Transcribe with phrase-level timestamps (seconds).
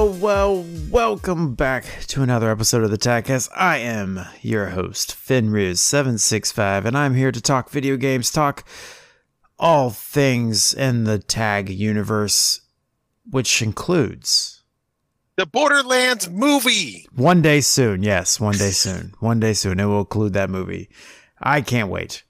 [0.00, 3.50] Well, well, welcome back to another episode of the Tagcast.
[3.54, 8.66] I am your host, Fenriz765, and I'm here to talk video games, talk
[9.58, 12.62] all things in the Tag universe,
[13.28, 14.62] which includes
[15.36, 17.06] The Borderlands movie.
[17.14, 18.02] one day soon.
[18.02, 19.12] Yes, one day soon.
[19.20, 19.78] One day soon.
[19.78, 20.88] It will include that movie.
[21.42, 22.22] I can't wait.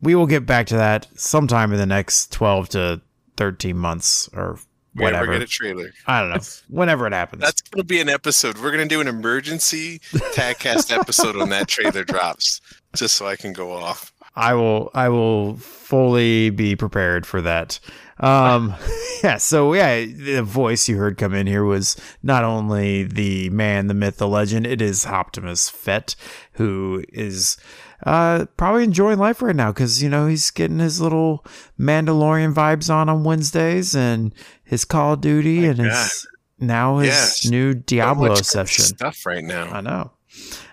[0.00, 3.00] We will get back to that sometime in the next 12 to
[3.36, 4.60] 13 months or
[4.98, 5.38] Whenever whatever.
[5.38, 5.90] get a trailer.
[6.06, 6.40] I don't know.
[6.68, 7.42] Whenever it happens.
[7.42, 8.58] That's going to be an episode.
[8.58, 9.98] We're going to do an emergency
[10.34, 12.60] Tagcast episode when that trailer drops,
[12.94, 14.12] just so I can go off.
[14.36, 17.80] I will I will fully be prepared for that.
[18.20, 18.74] Um
[19.22, 23.86] yeah, so yeah, the voice you heard come in here was not only the man,
[23.86, 26.14] the myth, the legend, it is Optimus Fett,
[26.52, 27.56] who is
[28.04, 31.44] uh probably enjoying life right now cuz you know, he's getting his little
[31.78, 36.26] Mandalorian vibes on on Wednesdays and his Call of Duty and his
[36.60, 37.44] now his Yes.
[37.46, 38.84] new Diablo good session.
[38.84, 39.66] stuff right now.
[39.70, 40.12] I know.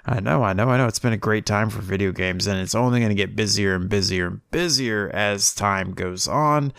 [0.06, 0.86] I know, I know, I know.
[0.86, 3.74] It's been a great time for video games, and it's only going to get busier
[3.74, 6.74] and busier and busier as time goes on.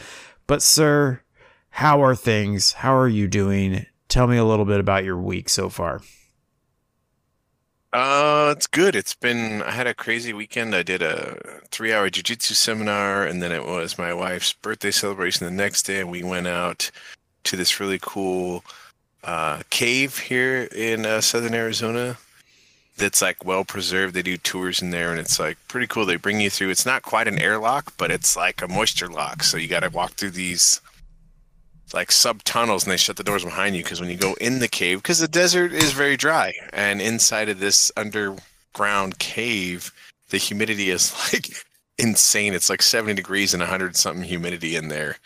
[0.46, 1.22] But, sir,
[1.70, 2.72] how are things?
[2.72, 3.86] How are you doing?
[4.08, 6.00] Tell me a little bit about your week so far.
[7.92, 8.94] Uh, it's good.
[8.94, 9.62] It's been.
[9.62, 10.74] I had a crazy weekend.
[10.74, 15.50] I did a three-hour jujitsu seminar, and then it was my wife's birthday celebration the
[15.50, 16.90] next day, and we went out
[17.44, 18.64] to this really cool
[19.24, 22.18] uh, cave here in uh, southern Arizona.
[22.98, 24.14] That's like well preserved.
[24.14, 26.06] They do tours in there, and it's like pretty cool.
[26.06, 26.70] They bring you through.
[26.70, 29.42] It's not quite an airlock, but it's like a moisture lock.
[29.42, 30.80] So you got to walk through these
[31.94, 34.58] like sub tunnels and they shut the doors behind you because when you go in
[34.58, 39.92] the cave because the desert is very dry and inside of this underground cave
[40.30, 41.48] the humidity is like
[41.98, 45.16] insane it's like 70 degrees and 100 something humidity in there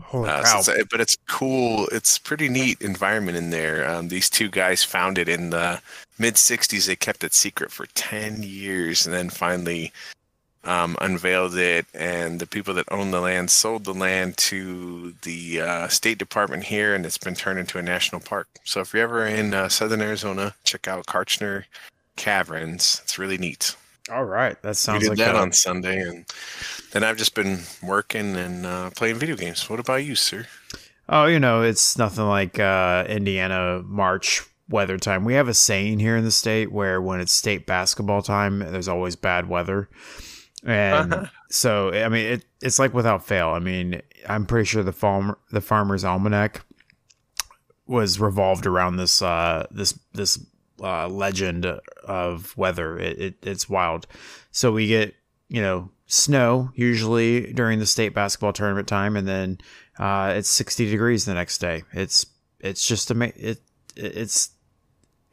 [0.00, 4.30] Holy uh, so it's but it's cool it's pretty neat environment in there um, these
[4.30, 5.80] two guys found it in the
[6.18, 9.92] mid 60s they kept it secret for 10 years and then finally
[10.66, 15.60] um, unveiled it, and the people that own the land sold the land to the
[15.60, 18.48] uh, State Department here, and it's been turned into a national park.
[18.64, 21.64] So if you're ever in uh, southern Arizona, check out Kartchner
[22.16, 23.00] Caverns.
[23.04, 23.76] It's really neat.
[24.10, 24.60] All right.
[24.62, 26.24] That sounds We did like that a- on Sunday, and
[26.90, 29.70] then I've just been working and uh, playing video games.
[29.70, 30.46] What about you, sir?
[31.08, 35.24] Oh, you know, it's nothing like uh, Indiana March weather time.
[35.24, 38.88] We have a saying here in the state where when it's state basketball time, there's
[38.88, 39.88] always bad weather.
[40.64, 41.26] And Uh-huh.
[41.50, 43.50] so, I mean, it, it's like without fail.
[43.50, 46.64] I mean, I'm pretty sure the farm, the farmer's almanac
[47.86, 50.44] was revolved around this, uh, this, this,
[50.82, 51.64] uh, legend
[52.04, 52.98] of weather.
[52.98, 54.06] It, it, it's wild.
[54.50, 55.14] So we get,
[55.48, 59.16] you know, snow usually during the state basketball tournament time.
[59.16, 59.58] And then,
[59.98, 61.84] uh, it's 60 degrees the next day.
[61.92, 62.26] It's,
[62.58, 63.60] it's just, ama- it,
[63.94, 64.50] it's,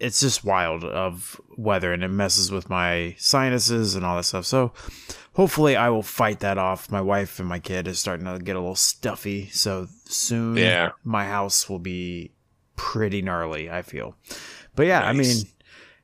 [0.04, 4.46] it's just wild of weather and it messes with my sinuses and all that stuff.
[4.46, 4.74] So
[5.34, 6.92] hopefully I will fight that off.
[6.92, 9.48] My wife and my kid is starting to get a little stuffy.
[9.50, 10.92] So soon Yeah.
[11.04, 12.32] my house will be
[12.76, 14.16] pretty gnarly, I feel.
[14.76, 15.38] But yeah, I mean,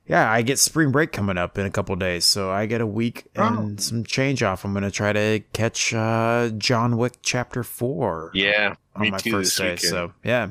[0.06, 2.86] yeah, I get spring break coming up in a couple days, so I get a
[2.86, 4.64] week and some change off.
[4.64, 9.64] I'm gonna try to catch uh, John Wick Chapter Four Yeah, on my first day.
[9.72, 9.80] weekend.
[9.80, 10.50] So yeah,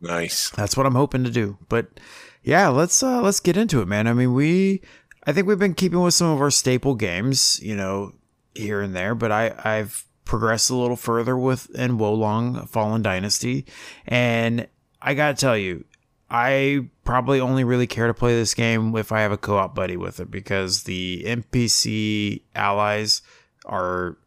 [0.00, 0.50] Nice.
[0.50, 1.58] that's what I'm hoping to do.
[1.68, 1.98] But
[2.46, 4.06] yeah, let's uh let's get into it, man.
[4.06, 4.80] I mean, we
[5.26, 8.12] I think we've been keeping with some of our staple games, you know,
[8.54, 13.02] here and there, but I I've progressed a little further with in Wo Long Fallen
[13.02, 13.66] Dynasty,
[14.06, 14.68] and
[15.02, 15.84] I got to tell you,
[16.30, 19.96] I probably only really care to play this game if I have a co-op buddy
[19.96, 23.22] with it because the NPC allies
[23.64, 24.18] are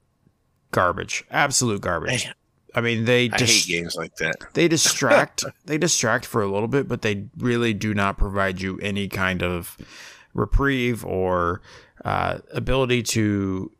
[0.71, 2.29] garbage, absolute garbage.
[2.75, 4.35] I mean, they I just hate games like that.
[4.53, 8.77] they distract they distract for a little bit but they really do not provide you
[8.79, 9.77] any kind of
[10.33, 11.61] reprieve or
[12.05, 13.71] uh, ability to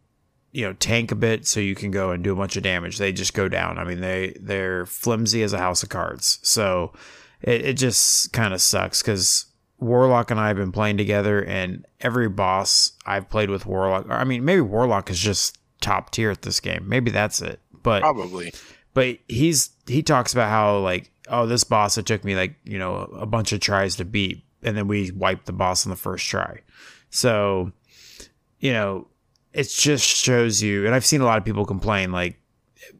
[0.52, 2.98] you know tank a bit so you can go and do a bunch of damage.
[2.98, 3.78] They just go down.
[3.78, 6.40] I mean they they're flimsy as a house of cards.
[6.42, 6.94] So
[7.42, 9.46] it, it just kind of sucks because
[9.80, 14.08] Warlock and I have been playing together, and every boss I've played with Warlock.
[14.10, 16.86] I mean, maybe Warlock is just top tier at this game.
[16.88, 17.60] Maybe that's it.
[17.82, 18.54] But Probably.
[18.94, 22.80] But he's he talks about how like oh this boss it took me like you
[22.80, 25.96] know a bunch of tries to beat and then we wiped the boss on the
[25.96, 26.60] first try.
[27.10, 27.72] So
[28.60, 29.08] you know
[29.54, 32.40] it just shows you and i've seen a lot of people complain like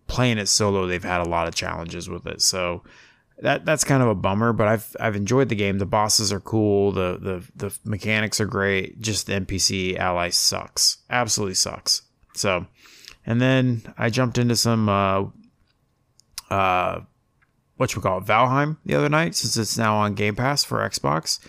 [0.08, 2.42] playing it solo they've had a lot of challenges with it.
[2.42, 2.84] So
[3.42, 5.78] that that's kind of a bummer but i've i've enjoyed the game.
[5.78, 6.92] The bosses are cool.
[6.92, 9.00] The the the mechanics are great.
[9.00, 10.98] Just the npc ally sucks.
[11.10, 12.02] Absolutely sucks.
[12.34, 12.66] So
[13.26, 15.26] and then i jumped into some uh
[16.50, 17.02] uh
[17.78, 20.80] what we call it valheim the other night since it's now on game pass for
[20.90, 21.40] xbox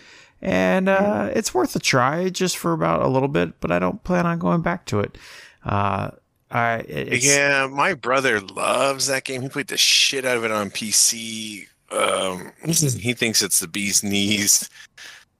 [0.41, 4.03] and uh it's worth a try just for about a little bit but i don't
[4.03, 5.17] plan on going back to it
[5.65, 6.09] uh
[6.49, 9.41] i it's, yeah, my brother loves that game.
[9.41, 11.67] He played the shit out of it on PC.
[11.89, 14.69] Um, he thinks it's the bee's knees.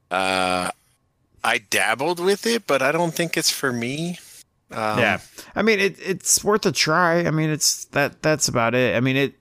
[0.10, 0.72] Uh,
[1.44, 4.20] I dabbled with it, but I don't think it's for me.
[4.74, 5.20] Um, yeah
[5.54, 9.02] i mean it, it's worth a try i mean it's that that's about it i
[9.02, 9.34] mean it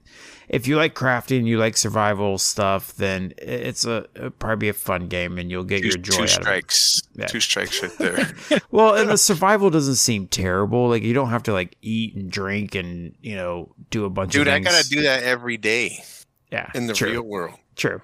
[0.51, 4.07] if you like crafting you like survival stuff then it's a
[4.39, 7.03] probably be a fun game and you'll get two, your joy two out strikes.
[7.15, 7.27] Yeah.
[7.27, 8.61] Two strikes right there.
[8.71, 12.31] well and the survival doesn't seem terrible like you don't have to like eat and
[12.31, 15.57] drink and you know do a bunch Dude, of Dude, I gotta do that every
[15.57, 16.05] day
[16.53, 17.13] yeah in the true.
[17.13, 17.55] real world.
[17.77, 18.03] True.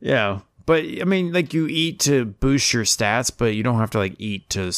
[0.00, 3.90] Yeah, but I mean, like you eat to boost your stats, but you don't have
[3.90, 4.72] to like eat to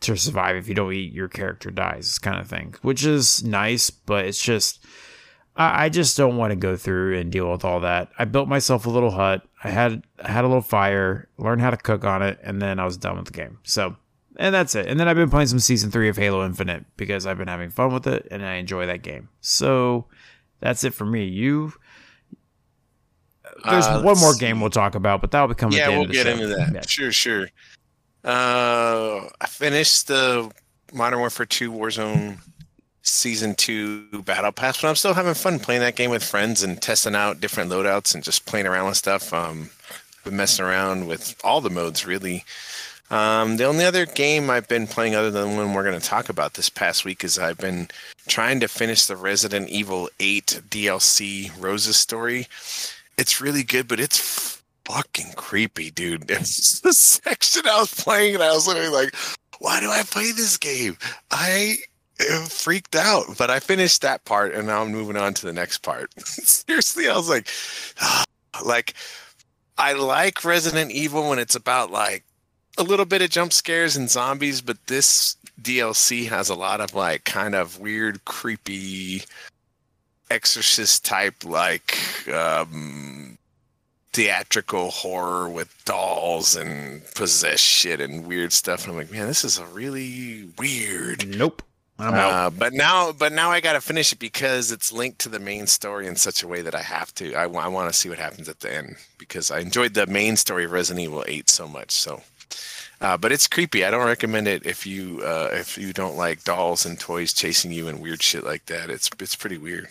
[0.00, 0.56] to survive.
[0.56, 3.90] If you don't eat, your character dies, kind of thing, which is nice.
[3.90, 4.84] But it's just,
[5.56, 8.10] I, I just don't want to go through and deal with all that.
[8.18, 9.46] I built myself a little hut.
[9.62, 12.78] I had I had a little fire, learned how to cook on it, and then
[12.78, 13.58] I was done with the game.
[13.62, 13.96] So.
[14.36, 14.88] And that's it.
[14.88, 17.70] And then I've been playing some season three of Halo Infinite because I've been having
[17.70, 19.28] fun with it and I enjoy that game.
[19.42, 20.06] So
[20.58, 21.24] that's it for me.
[21.26, 21.72] You
[23.64, 26.32] there's Uh, one more game we'll talk about, but that'll become Yeah, we'll get show.
[26.32, 26.72] into that.
[26.74, 26.80] Yeah.
[26.84, 27.48] Sure, sure.
[28.24, 30.50] Uh, I finished the
[30.92, 32.38] Modern Warfare 2 Warzone
[33.04, 36.80] Season 2 Battle Pass, but I'm still having fun playing that game with friends and
[36.80, 39.32] testing out different loadouts and just playing around with stuff.
[39.32, 39.70] Um,
[40.24, 42.44] been messing around with all the modes, really.
[43.10, 46.06] Um, the only other game I've been playing, other than the one we're going to
[46.06, 47.88] talk about this past week, is I've been
[48.26, 52.46] trying to finish the Resident Evil 8 DLC Rose's story.
[53.18, 56.30] It's really good, but it's fucking creepy, dude.
[56.30, 59.14] It's the section I was playing, and I was literally like,
[59.58, 60.96] why do I play this game?
[61.30, 61.76] I
[62.48, 65.78] freaked out, but I finished that part, and now I'm moving on to the next
[65.78, 66.10] part.
[66.20, 67.48] Seriously, I was like,
[68.64, 68.94] like,
[69.76, 72.24] I like Resident Evil when it's about like
[72.78, 76.94] a little bit of jump scares and zombies, but this DLC has a lot of
[76.94, 79.22] like kind of weird, creepy
[80.30, 81.98] exorcist type like
[82.32, 83.36] um
[84.12, 89.44] theatrical horror with dolls and possessed shit and weird stuff and i'm like man this
[89.44, 91.62] is a really weird Nope.
[91.96, 95.64] Uh, but now but now i gotta finish it because it's linked to the main
[95.64, 98.48] story in such a way that i have to i, want to see what happens
[98.48, 101.92] at the end because i enjoyed the main story of resident evil 8 so much
[101.92, 102.20] so
[103.00, 103.84] uh, but it's creepy.
[103.84, 107.70] I don't recommend it if you uh, if you don't like dolls and toys chasing
[107.70, 108.88] you and weird shit like that.
[108.88, 109.88] It's it's pretty weird.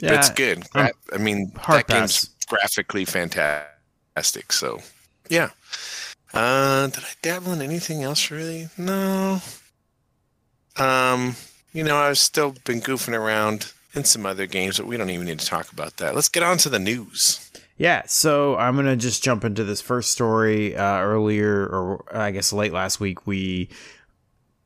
[0.00, 0.68] But it's good.
[0.70, 4.52] Gra- I mean, that game's graphically fantastic.
[4.52, 4.80] So,
[5.28, 5.50] yeah.
[6.32, 8.68] Uh, did I dabble in anything else really?
[8.78, 9.40] No.
[10.76, 11.36] Um,
[11.72, 15.26] you know, I've still been goofing around in some other games, but we don't even
[15.26, 16.14] need to talk about that.
[16.14, 17.50] Let's get on to the news.
[17.76, 20.76] Yeah, so I'm gonna just jump into this first story.
[20.76, 23.70] Uh, earlier, or I guess late last week, we,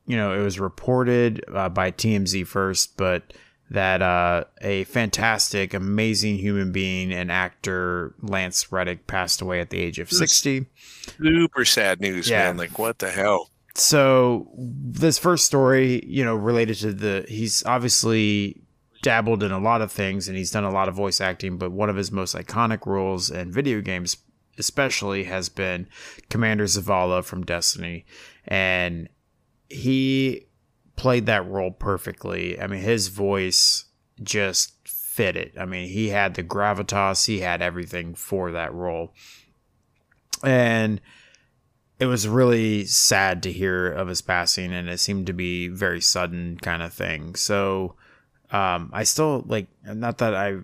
[0.05, 3.33] you know, it was reported uh, by TMZ first, but
[3.71, 9.79] that uh, a fantastic, amazing human being and actor Lance Reddick passed away at the
[9.79, 10.65] age of 60.
[11.17, 12.47] Super sad news, Yeah.
[12.47, 12.57] man.
[12.57, 13.49] Like, what the hell?
[13.75, 18.61] So this first story, you know, related to the he's obviously
[19.01, 21.71] dabbled in a lot of things and he's done a lot of voice acting, but
[21.71, 24.17] one of his most iconic roles in video games
[24.57, 25.87] especially has been
[26.29, 28.05] Commander Zavala from Destiny
[28.47, 29.09] and
[29.69, 30.47] he
[30.95, 32.59] played that role perfectly.
[32.59, 33.85] I mean, his voice
[34.23, 35.53] just fit it.
[35.59, 39.13] I mean, he had the gravitas, he had everything for that role.
[40.43, 41.01] And
[41.99, 46.01] it was really sad to hear of his passing and it seemed to be very
[46.01, 47.95] sudden kind of thing so
[48.51, 50.57] um i still like not that i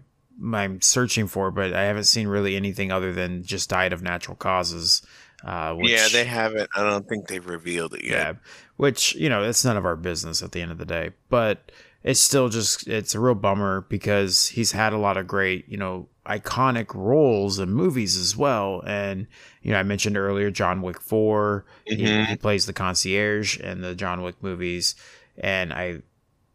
[0.54, 4.36] i'm searching for but i haven't seen really anything other than just died of natural
[4.36, 5.02] causes
[5.44, 6.70] Uh, which, yeah, they haven't.
[6.76, 8.12] I don't think they've revealed it yet.
[8.12, 8.34] yeah,
[8.78, 11.72] which you know it's none of our business at the end of the day, but
[12.04, 15.78] it's still just it's a real bummer because he's had a lot of great you
[15.78, 16.08] know
[16.40, 19.28] iconic roles in movies as well, and
[19.62, 22.26] you know I mentioned earlier John Wick 4 he, Mhm.
[22.28, 24.96] he plays the concierge in the John Wick movies,
[25.38, 26.02] and I,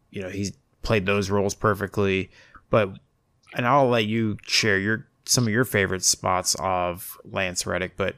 [0.09, 2.29] you know, he's played those roles perfectly.
[2.69, 2.89] But
[3.53, 7.97] and I'll let you share your some of your favorite spots of Lance Reddick.
[7.97, 8.15] But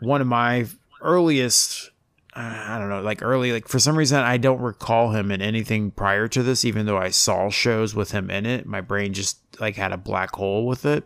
[0.00, 0.66] one of my
[1.02, 1.90] earliest,
[2.36, 5.90] I don't know, like early, like for some reason I don't recall him in anything
[5.90, 8.66] prior to this, even though I saw shows with him in it.
[8.66, 11.04] My brain just like had a black hole with it.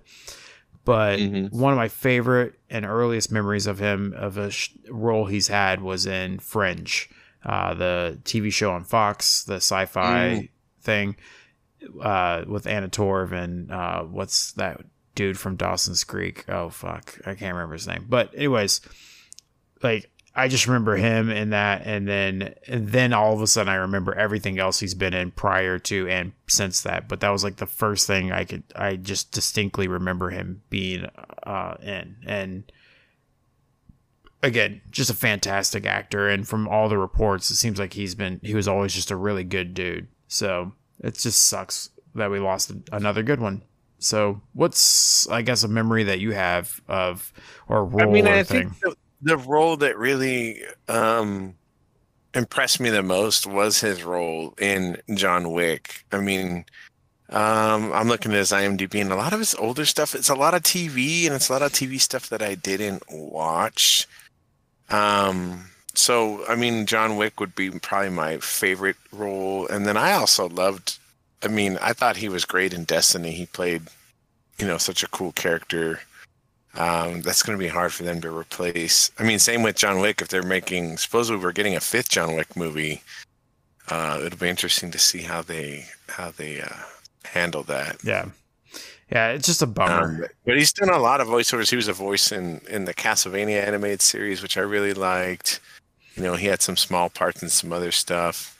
[0.84, 1.52] But Mhm.
[1.52, 5.82] one of my favorite and earliest memories of him of a sh- role he's had
[5.82, 7.08] was in Fringe,
[7.44, 10.48] uh, the TV show on Fox, the sci-fi Mm.
[10.80, 11.16] thing
[12.02, 14.80] uh, with Anna Torv and uh, what's that
[15.14, 16.44] dude from Dawson's Creek?
[16.48, 18.06] Oh fuck, I can't remember his name.
[18.08, 18.80] But anyways,
[19.82, 23.68] like I just remember him in that, and then and then all of a sudden
[23.68, 27.08] I remember everything else he's been in prior to and since that.
[27.08, 31.06] But that was like the first thing I could I just distinctly remember him being
[31.42, 32.72] uh, in, and
[34.42, 36.28] again, just a fantastic actor.
[36.28, 39.16] And from all the reports, it seems like he's been he was always just a
[39.16, 40.06] really good dude.
[40.28, 43.62] So it just sucks that we lost another good one.
[43.98, 47.32] So what's I guess a memory that you have of
[47.68, 48.70] or a role I mean, or I thing?
[48.80, 51.54] think the, the role that really um,
[52.34, 56.04] impressed me the most was his role in John Wick.
[56.12, 56.64] I mean,
[57.30, 60.14] um, I'm looking at his IMDb, and a lot of his older stuff.
[60.14, 63.04] It's a lot of TV, and it's a lot of TV stuff that I didn't
[63.10, 64.08] watch.
[64.88, 70.12] Um, so I mean, John Wick would be probably my favorite role, and then I
[70.12, 70.98] also loved.
[71.42, 73.30] I mean, I thought he was great in Destiny.
[73.30, 73.82] He played,
[74.58, 76.00] you know, such a cool character.
[76.74, 79.10] Um, that's going to be hard for them to replace.
[79.18, 80.22] I mean, same with John Wick.
[80.22, 83.02] If they're making, supposedly we're getting a fifth John Wick movie.
[83.88, 86.68] Uh, it'll be interesting to see how they how they uh,
[87.24, 87.96] handle that.
[88.04, 88.26] Yeah.
[89.10, 90.22] Yeah, it's just a bummer.
[90.22, 91.70] Um, but he's done a lot of voiceovers.
[91.70, 95.58] He was a voice in in the Castlevania animated series, which I really liked.
[96.14, 98.56] You know, he had some small parts in some other stuff.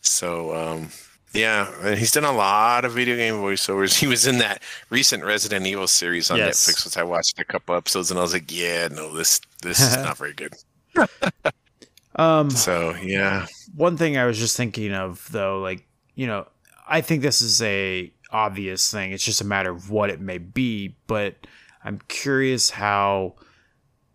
[0.00, 0.88] So um,
[1.32, 3.98] yeah, and he's done a lot of video game voiceovers.
[4.00, 6.66] He was in that recent Resident Evil series on Yes.
[6.66, 9.80] Netflix, which I watched a couple episodes, and I was like, yeah, no, this this
[9.80, 10.54] is not very good.
[12.16, 16.46] um So yeah, one thing I was just thinking of though, like, you know,
[16.88, 19.12] I think this is a obvious thing.
[19.12, 21.46] It's just a matter of what it may be, but
[21.84, 23.36] I'm curious how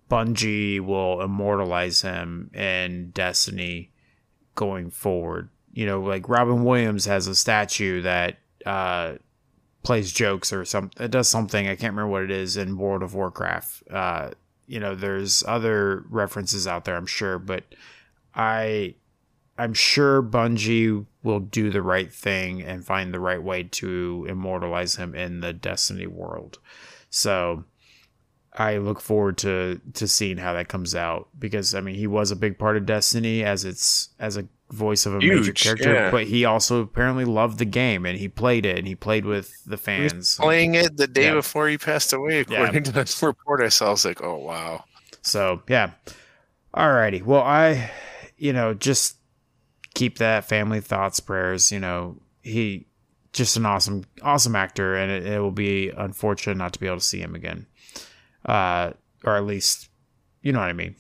[0.10, 3.91] Bungie will immortalize him in Destiny
[4.55, 5.50] going forward.
[5.75, 9.15] You know, like Robin Williams has a statue that uh
[9.84, 11.05] plays jokes or something.
[11.05, 11.67] It does something.
[11.67, 13.84] I can't remember what it is in World of Warcraft.
[13.89, 14.32] Uh,
[14.67, 17.63] you know, there's other references out there, I'm sure, but
[18.34, 18.96] I
[19.58, 24.98] I'm sure Bungie will do the right thing and find the right way to immortalize
[24.98, 26.60] him in the Destiny world.
[27.10, 27.63] So
[28.53, 32.32] I look forward to to seeing how that comes out because I mean he was
[32.32, 36.12] a big part of Destiny as its as a voice of a major character, yeah.
[36.12, 39.51] but he also apparently loved the game and he played it and he played with
[39.65, 40.36] the he was fans.
[40.38, 41.34] playing it the day Yeah.
[41.36, 42.62] before he passed away, Yeah.
[42.62, 43.88] according to this report I saw.
[43.88, 44.84] I was like, oh wow.
[45.22, 45.91] So yeah.
[46.75, 47.24] Alrighty.
[47.24, 47.91] Well I
[48.38, 49.17] you know, just
[49.93, 52.88] keep that family thoughts, prayers, you know, he
[53.34, 56.98] just an awesome awesome actor and it, it will be unfortunate not to be able
[56.98, 57.67] to see him again.
[58.45, 58.91] Uh
[59.24, 59.89] or at least
[60.41, 60.95] you know what I mean.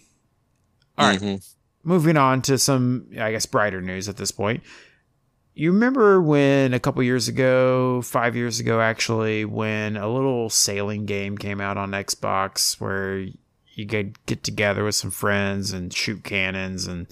[0.97, 1.39] All right.
[1.87, 4.63] Moving on to some i guess brighter news at this point
[5.53, 11.05] you remember when a couple years ago five years ago actually when a little sailing
[11.05, 13.27] game came out on xbox where
[13.75, 17.05] you could get together with some friends and shoot cannons and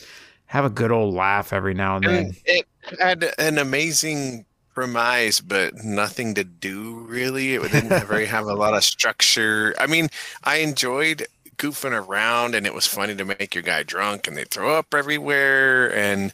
[0.48, 2.66] have a good old laugh every now and then it
[3.00, 7.54] had an amazing premise, but nothing to do really.
[7.56, 9.74] It didn't very have a lot of structure.
[9.80, 10.10] I mean,
[10.44, 11.26] I enjoyed
[11.58, 14.94] goofing around, and it was funny to make your guy drunk, and they throw up
[14.94, 16.34] everywhere, and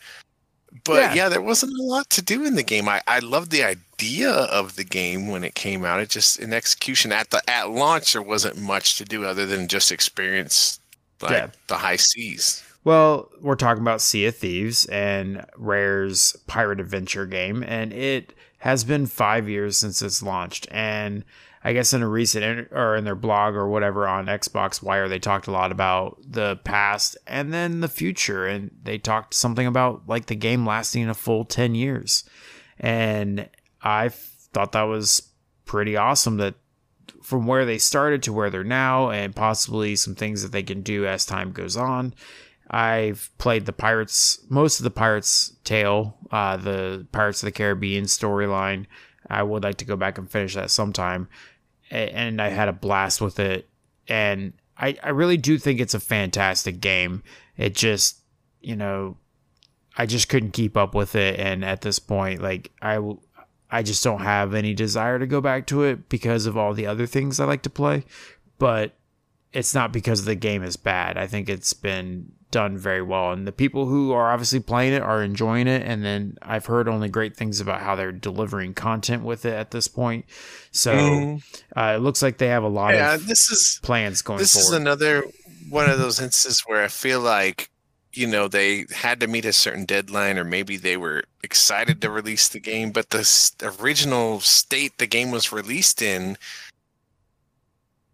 [0.85, 1.13] but Yeah.
[1.15, 1.29] yeah.
[1.29, 2.88] there wasn't a lot to do in the game.
[2.88, 5.99] I I loved the idea of the game when it came out.
[5.99, 9.67] It just in execution at the at launch there wasn't much to do other than
[9.67, 10.79] just experience
[11.21, 11.47] like Yeah.
[11.67, 12.63] the high seas.
[12.85, 18.83] Well, we're talking about Sea of Thieves and Rare's pirate adventure game, and it has
[18.83, 20.67] been five years since it's launched.
[20.71, 21.23] And
[21.63, 25.19] I guess in a recent or in their blog or whatever on Xbox Wire, they
[25.19, 30.03] talked a lot about the past and then the future, and they talked something about
[30.07, 32.23] like the game lasting a full ten years.
[32.79, 33.49] And
[33.81, 35.21] I thought that was
[35.65, 36.55] pretty awesome that
[37.21, 40.81] from where they started to where they're now, and possibly some things that they can
[40.81, 42.13] do as time goes on.
[42.71, 48.05] I've played the Pirates, most of the Pirates Tale, uh, the Pirates of the Caribbean
[48.05, 48.85] storyline.
[49.29, 51.27] I would like to go back and finish that sometime,
[51.91, 53.69] and I had a blast with it.
[54.07, 57.24] And I, I really do think it's a fantastic game.
[57.57, 58.19] It just,
[58.62, 59.17] you know,
[59.98, 63.00] I just couldn't keep up with it, and at this point, like I,
[63.69, 66.88] I just don't have any desire to go back to it because of all the
[66.88, 68.05] other things I like to play.
[68.57, 68.93] But
[69.53, 71.17] it's not because the game is bad.
[71.17, 75.01] I think it's been done very well, and the people who are obviously playing it
[75.01, 75.83] are enjoying it.
[75.83, 79.71] And then I've heard only great things about how they're delivering content with it at
[79.71, 80.25] this point.
[80.71, 81.43] So mm.
[81.75, 84.39] uh, it looks like they have a lot yeah, of this is plans going.
[84.39, 84.75] This forward.
[84.75, 85.23] is another
[85.69, 87.69] one of those instances where I feel like
[88.13, 92.09] you know they had to meet a certain deadline or maybe they were excited to
[92.09, 96.35] release the game but the original state the game was released in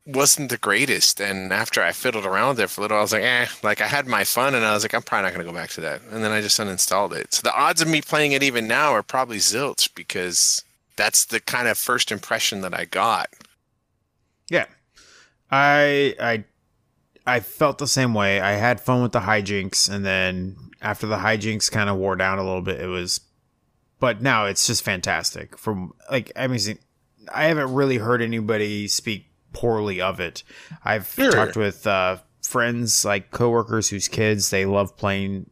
[0.06, 1.20] wasn't the greatest.
[1.20, 3.82] And after I fiddled around with it for a little, I was like, eh, like
[3.82, 5.72] I had my fun and I was like, I'm probably not going to go back
[5.72, 6.02] to that.
[6.12, 7.34] And then I just uninstalled it.
[7.34, 10.64] So the odds of me playing it even now are probably zilch because
[10.96, 13.30] that's the kind of first impression that I got.
[14.50, 14.66] Yeah.
[15.50, 16.44] I, I,
[17.26, 18.40] I felt the same way.
[18.40, 22.38] I had fun with the hijinks and then after the hijinks kind of wore down
[22.38, 23.22] a little bit, it was,
[24.00, 26.60] but now it's just fantastic from like, I mean,
[27.34, 30.44] I haven't really heard anybody speak poorly of it.
[30.84, 31.32] I've sure.
[31.32, 35.50] talked with uh, friends, like coworkers whose kids they love playing.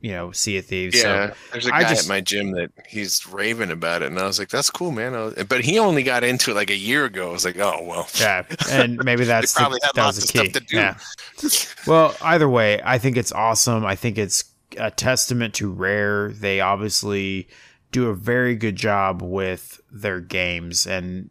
[0.00, 0.96] You know, Sea of Thieves.
[0.96, 4.18] Yeah, so there's a guy just, at my gym that he's raving about it, and
[4.18, 6.76] I was like, "That's cool, man." Was, but he only got into it like a
[6.76, 7.30] year ago.
[7.30, 10.50] I was like, "Oh well." Yeah, and maybe that's the, probably had lots the key.
[10.50, 10.76] Stuff to do.
[10.76, 10.98] Yeah.
[11.86, 13.84] well, either way, I think it's awesome.
[13.86, 14.44] I think it's
[14.76, 16.30] a testament to Rare.
[16.30, 17.48] They obviously
[17.90, 21.30] do a very good job with their games, and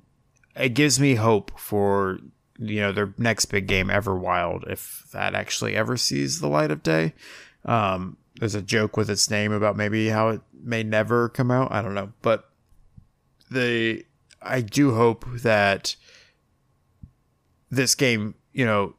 [0.55, 2.19] it gives me hope for
[2.57, 6.83] you know their next big game, Everwild, if that actually ever sees the light of
[6.83, 7.13] day.
[7.65, 11.71] Um, there's a joke with its name about maybe how it may never come out.
[11.71, 12.50] I don't know, but
[13.51, 14.06] the
[14.41, 15.95] I do hope that
[17.69, 18.95] this game, you know,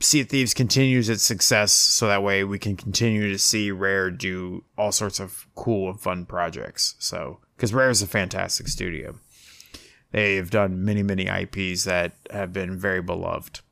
[0.00, 4.10] Sea of Thieves continues its success, so that way we can continue to see Rare
[4.10, 6.94] do all sorts of cool and fun projects.
[6.98, 9.18] So, because Rare is a fantastic studio.
[10.14, 13.62] They've done many, many IPs that have been very beloved.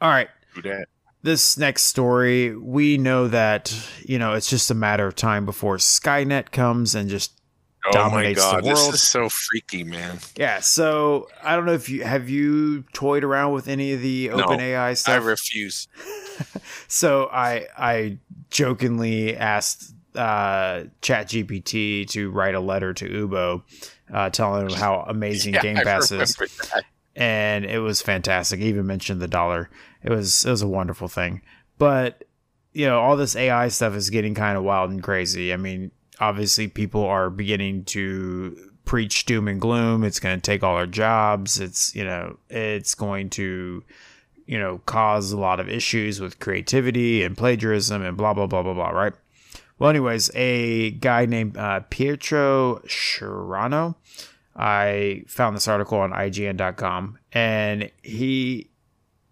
[0.00, 0.28] All right.
[1.20, 5.76] This next story, we know that, you know, it's just a matter of time before
[5.76, 7.38] Skynet comes and just
[7.86, 8.64] oh dominates the world.
[8.64, 10.20] This is so freaky, man.
[10.36, 10.60] Yeah.
[10.60, 14.38] So I don't know if you have you toyed around with any of the no,
[14.38, 15.16] OpenAI stuff.
[15.16, 15.86] I refuse.
[16.88, 23.64] so I I jokingly asked uh, ChatGPT to write a letter to Ubo
[24.12, 26.36] uh, telling him how amazing yeah, Game Pass is.
[27.16, 28.60] And it was fantastic.
[28.60, 29.70] He even mentioned the dollar.
[30.02, 31.42] It was it was a wonderful thing.
[31.78, 32.24] But
[32.72, 35.52] you know, all this AI stuff is getting kind of wild and crazy.
[35.52, 40.02] I mean, obviously people are beginning to preach doom and gloom.
[40.02, 41.60] It's going to take all our jobs.
[41.60, 43.84] It's, you know, it's going to
[44.46, 48.62] you know, cause a lot of issues with creativity and plagiarism and blah blah blah
[48.62, 49.14] blah blah, right?
[49.78, 53.96] Well, anyways, a guy named uh, Pietro Schirano.
[54.56, 58.70] I found this article on IGN.com, and he,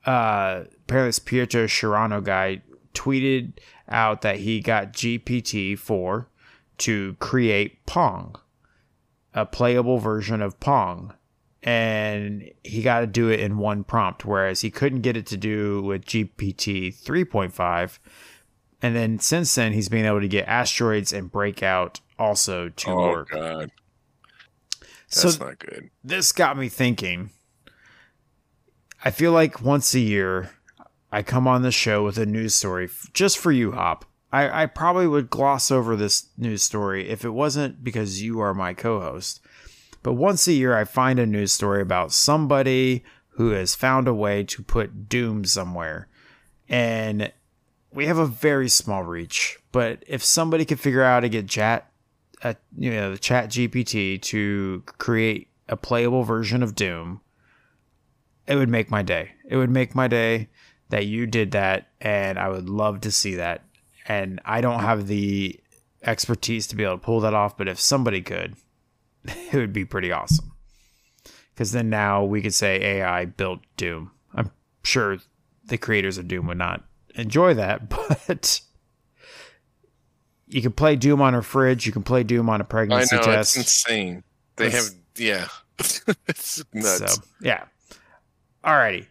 [0.05, 3.53] uh, apparently, this Pietro Schirano guy tweeted
[3.89, 6.29] out that he got GPT 4
[6.79, 8.35] to create Pong,
[9.35, 11.15] a playable version of Pong.
[11.65, 15.37] And he got to do it in one prompt, whereas he couldn't get it to
[15.37, 18.01] do with GPT 3.5
[18.83, 23.11] and then since then, he's been able to get asteroids and breakout also to oh,
[23.11, 23.31] work.
[23.31, 23.71] God.
[24.81, 25.91] That's so not good.
[26.03, 27.31] This got me thinking.
[29.05, 30.51] I feel like once a year,
[31.13, 34.05] I come on the show with a news story just for you, Hop.
[34.33, 38.55] I, I probably would gloss over this news story if it wasn't because you are
[38.55, 39.41] my co host.
[40.03, 43.05] But once a year, I find a news story about somebody
[43.37, 46.09] who has found a way to put doom somewhere.
[46.69, 47.33] And
[47.93, 51.49] we have a very small reach, but if somebody could figure out how to get
[51.49, 51.91] chat,
[52.43, 57.21] uh, you know, the chat GPT to create a playable version of Doom,
[58.47, 59.33] it would make my day.
[59.47, 60.49] It would make my day
[60.89, 63.63] that you did that, and I would love to see that.
[64.09, 65.59] And I don't have the
[66.03, 68.57] expertise to be able to pull that off, but if somebody could,
[69.25, 70.53] it would be pretty awesome.
[71.55, 74.11] Because then now we could say AI built Doom.
[74.35, 74.51] I'm
[74.83, 75.19] sure
[75.65, 77.89] the creators of Doom would not enjoy that,
[78.29, 78.61] but
[80.53, 81.87] you can play Doom on a fridge.
[81.87, 83.57] You can play Doom on a pregnancy I know, test.
[83.57, 84.23] It's insane.
[84.57, 85.49] They have yeah.
[86.29, 87.15] it's nuts.
[87.15, 87.65] So yeah.
[88.65, 89.07] Alrighty.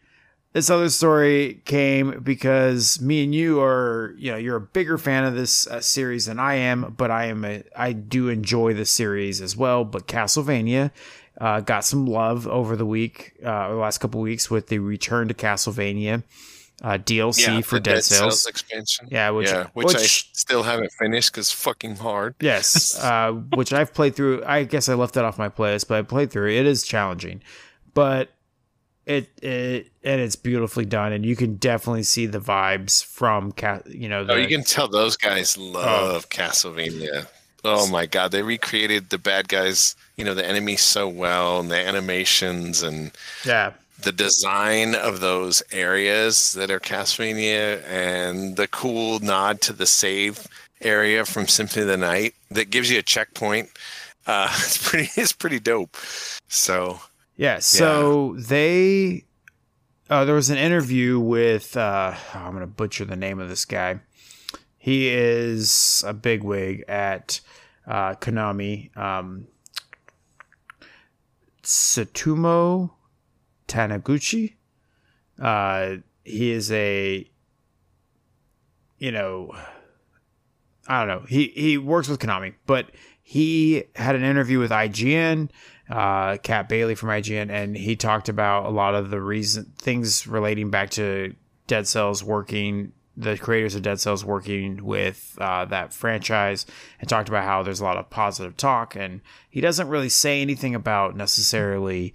[0.54, 5.24] This other story came because me and you are, you know, you're a bigger fan
[5.24, 8.86] of this uh, series than I am, but I am a, I do enjoy the
[8.86, 9.86] series as well.
[9.86, 10.92] But Castlevania
[11.40, 15.30] uh, got some love over the week, uh, the last couple weeks with the Return
[15.30, 16.24] to Castlevania
[16.82, 18.46] uh, DLC Yeah, for the Dead, Cells.
[18.48, 19.08] expansion.
[19.12, 22.36] Yeah, which, yeah, which, I still haven't finished because fucking hard.
[22.40, 24.44] Yes, uh, which I've played through.
[24.46, 26.50] I guess I left that off my playlist, but I played through.
[26.50, 26.60] it.
[26.62, 27.42] It is challenging,
[27.94, 28.30] but
[29.06, 33.54] it it and it's beautifully done, and you can definitely see the vibes from
[33.88, 34.24] you know.
[34.24, 37.28] The, Oh, you can tell those guys love Castlevania.
[37.64, 41.70] Oh my god, they recreated the bad guys, you know, the enemies so well, and
[41.70, 43.12] the animations and
[43.46, 49.86] yeah, the design of those areas that are Castlevania, and the cool nod to the
[49.86, 50.48] save
[50.82, 53.70] area from Symphony of the Night that gives you a checkpoint.
[54.26, 55.96] Uh, it's pretty, it's pretty dope.
[56.48, 57.00] So
[57.36, 57.60] yeah.
[57.60, 59.26] So they,
[60.10, 61.76] uh, there was an interview with.
[61.76, 64.00] Uh, oh, I'm gonna butcher the name of this guy.
[64.78, 67.40] He is a bigwig at
[67.88, 68.96] uh, Konami.
[68.98, 69.48] Um,
[71.64, 72.92] Satomo
[73.72, 74.56] Taniguchi.
[75.40, 77.28] Uh, he is a,
[78.98, 79.56] you know,
[80.88, 81.26] I don't know.
[81.28, 82.92] He he works with Konami, but
[83.24, 85.50] he had an interview with IGN,
[85.90, 90.28] uh, Cat Bailey from IGN, and he talked about a lot of the reason things
[90.28, 91.34] relating back to
[91.68, 92.92] Dead Cells working.
[93.18, 96.66] The creators of Dead Cells working with uh, that franchise
[97.00, 100.42] and talked about how there's a lot of positive talk, and he doesn't really say
[100.42, 102.14] anything about necessarily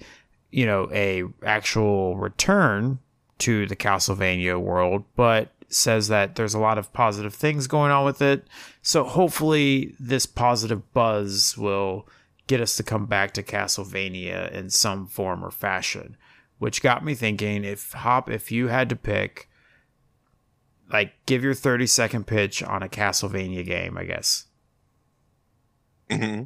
[0.57, 2.99] you know a actual return
[3.39, 8.07] to the Castlevania world, but says that there's a lot of positive things going on
[8.07, 8.49] with it.
[8.81, 12.09] So hopefully this positive buzz will
[12.47, 16.17] get us to come back to Castlevania in some form or fashion.
[16.59, 19.51] Which got me thinking if Hop if you had to pick
[20.91, 24.47] like give your 30 second pitch on a Castlevania game, I guess.
[26.11, 26.45] hmm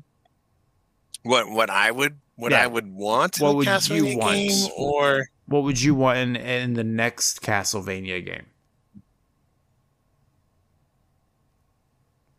[1.22, 2.62] what what I would what Yeah.
[2.64, 4.36] I would want What would you want?
[4.36, 8.46] game, or What would you want in, in the next Castlevania game?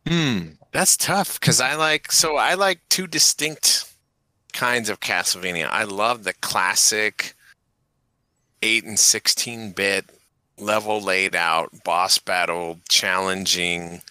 [0.08, 3.94] Hmm, that's tough because I like so I like two distinct
[4.54, 5.68] kinds of Castlevania.
[5.70, 7.36] I love the classic
[8.64, 10.06] eight and sixteen bit
[10.58, 14.02] level laid out boss battle challenging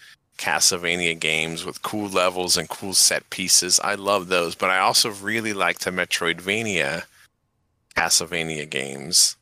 [0.41, 3.79] Castlevania games with cool levels and cool set pieces.
[3.83, 7.03] I love those, but I also really like the Metroidvania
[7.95, 9.35] Castlevania games.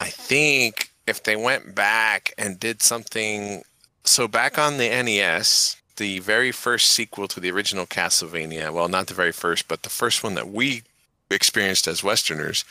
[0.00, 3.62] I think if they went back and did something
[4.02, 9.06] so back on the NES, the very first sequel to the original Castlevania, well, not
[9.06, 10.82] the very first, but the first one that we
[11.30, 12.64] experienced as Westerners,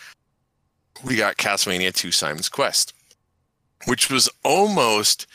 [1.06, 2.94] we got Castlevania 2 Simon's Quest,
[3.86, 5.28] which was almost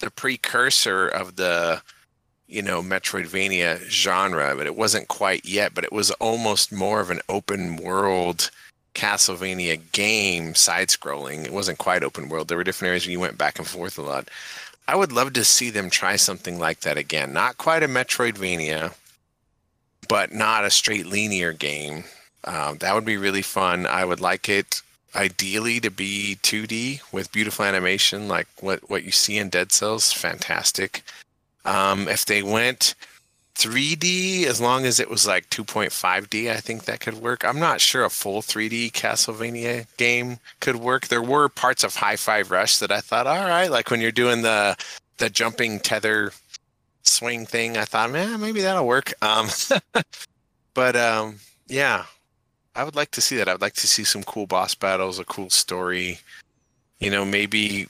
[0.00, 1.82] the precursor of the,
[2.46, 7.10] you know, Metroidvania genre, but it wasn't quite yet, but it was almost more of
[7.10, 8.50] an open world
[8.94, 11.44] Castlevania game, side scrolling.
[11.44, 12.48] It wasn't quite open world.
[12.48, 14.28] There were different areas where you went back and forth a lot.
[14.88, 17.32] I would love to see them try something like that again.
[17.32, 18.94] Not quite a Metroidvania,
[20.08, 22.04] but not a straight linear game.
[22.42, 23.86] Um, that would be really fun.
[23.86, 24.82] I would like it
[25.14, 30.12] ideally to be 2D with beautiful animation, like what, what you see in Dead Cells.
[30.12, 31.02] Fantastic.
[31.64, 32.94] Um, if they went
[33.60, 37.44] 3D, as long as it was like 2.5D, I think that could work.
[37.44, 41.08] I'm not sure a full 3D Castlevania game could work.
[41.08, 44.42] There were parts of Hi-Fi Rush that I thought, all right, like when you're doing
[44.42, 44.76] the
[45.18, 46.32] the jumping tether
[47.02, 49.12] swing thing, I thought, man, maybe that'll work.
[49.20, 49.48] Um,
[50.74, 52.06] but um, yeah,
[52.74, 53.48] I would like to see that.
[53.48, 56.20] I'd like to see some cool boss battles, a cool story.
[57.00, 57.88] You know, maybe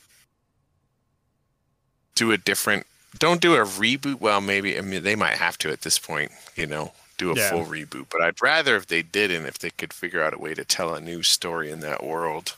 [2.14, 2.86] do a different.
[3.18, 4.20] Don't do a reboot.
[4.20, 6.30] Well, maybe I mean they might have to at this point.
[6.56, 7.50] You know, do a Yeah.
[7.50, 8.06] full reboot.
[8.10, 10.94] But I'd rather if they didn't, if they could figure out a way to tell
[10.94, 12.54] a new story in that world.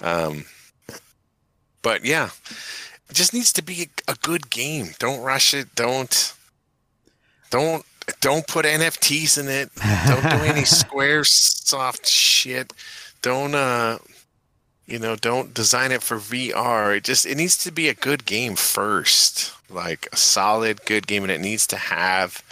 [0.00, 0.46] Um,
[1.82, 2.30] but yeah,
[3.08, 4.94] it just needs to be a, a good game.
[4.98, 5.74] Don't rush it.
[5.74, 6.32] Don't
[7.50, 7.84] don't
[8.20, 9.70] don't put NFTs in it.
[10.06, 12.72] Don't do any square soft shit.
[13.22, 13.98] Don't uh
[14.86, 16.96] you know, don't design it for VR.
[16.96, 19.52] It just it needs to be a good game first.
[19.70, 22.42] Like a solid good game and it needs to have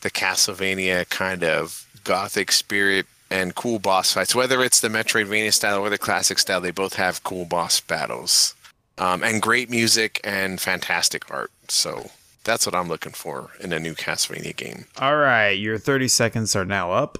[0.00, 4.34] the Castlevania kind of gothic spirit and cool boss fights.
[4.34, 8.54] Whether it's the Metroidvania style or the classic style, they both have cool boss battles.
[8.98, 11.50] Um, and great music and fantastic art.
[11.68, 12.10] So
[12.44, 14.86] that's what I'm looking for in a new Castlevania game.
[14.98, 17.18] All right, your 30 seconds are now up.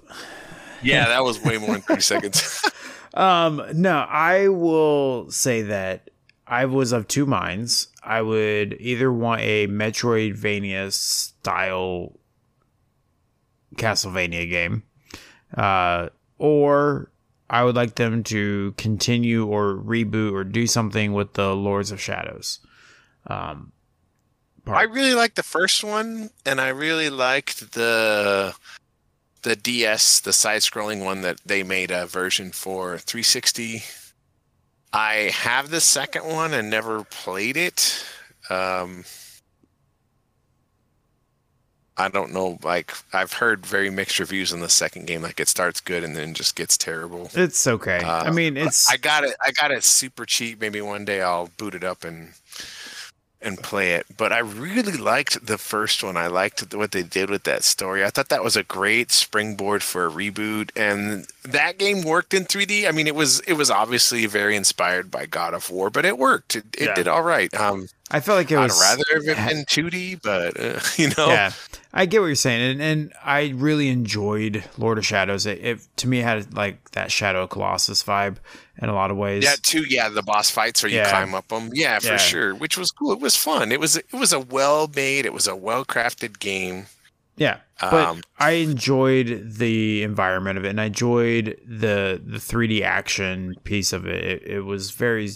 [0.82, 2.70] Yeah, that was way more than 30 seconds.
[3.14, 6.10] um, no, I will say that
[6.46, 7.88] I was of two minds.
[8.02, 12.18] I would either want a Metroidvania style
[13.76, 14.82] Castlevania game,
[15.56, 16.08] uh,
[16.38, 17.10] or
[17.48, 22.00] I would like them to continue or reboot or do something with the Lords of
[22.00, 22.58] Shadows.
[23.28, 23.72] Um,
[24.66, 28.54] I really liked the first one, and I really liked the
[29.42, 33.82] the DS, the side-scrolling one that they made a version for 360.
[34.92, 38.04] I have the second one and never played it.
[38.50, 39.04] Um,
[41.96, 42.58] I don't know.
[42.62, 45.22] Like I've heard very mixed reviews on the second game.
[45.22, 47.30] Like it starts good and then just gets terrible.
[47.34, 47.98] It's okay.
[47.98, 48.90] Uh, I mean, it's.
[48.90, 49.34] I got it.
[49.44, 50.60] I got it super cheap.
[50.60, 52.32] Maybe one day I'll boot it up and
[53.42, 54.06] and play it.
[54.16, 56.16] But I really liked the first one.
[56.16, 58.04] I liked what they did with that story.
[58.04, 62.44] I thought that was a great springboard for a reboot, and that game worked in
[62.44, 62.88] 3D.
[62.88, 66.18] I mean, it was it was obviously very inspired by God of War, but it
[66.18, 66.56] worked.
[66.56, 66.94] It, it yeah.
[66.94, 67.52] did all right.
[67.54, 68.80] Um, I felt like it I'd was.
[68.80, 71.28] I'd rather have it been 2D, but uh, you know.
[71.28, 71.52] Yeah,
[71.94, 75.44] I get what you're saying, and, and I really enjoyed Lord of Shadows.
[75.44, 78.38] It, it to me had like that Shadow Colossus vibe
[78.80, 79.44] in a lot of ways.
[79.44, 79.84] Yeah, too.
[79.86, 81.10] Yeah, the boss fights where you yeah.
[81.10, 81.70] climb up them.
[81.74, 82.16] Yeah, for yeah.
[82.16, 82.54] sure.
[82.54, 83.12] Which was cool.
[83.12, 83.72] It was fun.
[83.72, 85.26] It was it was a well made.
[85.26, 86.86] It was a well crafted game.
[87.36, 92.82] Yeah, but um, I enjoyed the environment of it, and I enjoyed the the 3D
[92.82, 94.24] action piece of it.
[94.24, 95.30] It, it was very,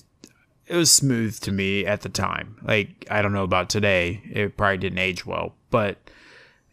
[0.67, 2.57] it was smooth to me at the time.
[2.63, 4.23] Like I don't know about today.
[4.31, 5.99] It probably didn't age well, but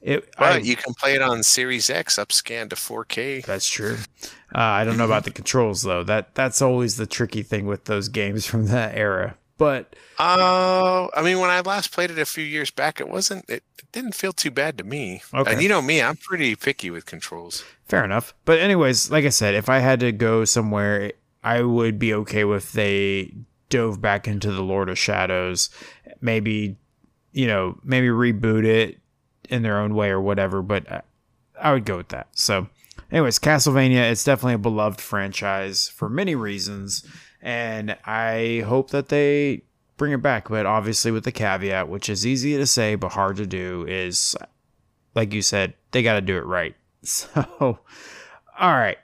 [0.04, 3.46] it, but I, you can play it on Series X upscan to 4K.
[3.46, 3.98] That's true.
[4.54, 6.04] Uh, I don't know about the controls though.
[6.04, 9.38] That that's always the tricky thing with those games from that era.
[9.58, 13.50] But uh, I mean, when I last played it a few years back, it wasn't.
[13.50, 15.22] It, it didn't feel too bad to me.
[15.34, 15.54] Okay.
[15.54, 17.63] And you know me, I'm pretty picky with controls.
[17.86, 18.34] Fair enough.
[18.44, 21.13] But anyways, like I said, if I had to go somewhere,
[21.44, 23.34] I would be okay with they
[23.70, 25.70] dove back into the Lord of Shadows.
[26.20, 26.76] Maybe,
[27.32, 29.00] you know, maybe reboot it
[29.54, 31.06] in their own way or whatever, but
[31.62, 32.28] I would go with that.
[32.32, 32.68] So,
[33.12, 37.06] anyways, Castlevania, it's definitely a beloved franchise for many reasons,
[37.39, 39.62] and I hope that they
[39.96, 40.50] bring it back.
[40.50, 44.36] But obviously, with the caveat, which is easy to say but hard to do, is
[45.13, 46.76] like you said, they got to do it right.
[47.06, 47.80] So,
[48.58, 48.98] all right,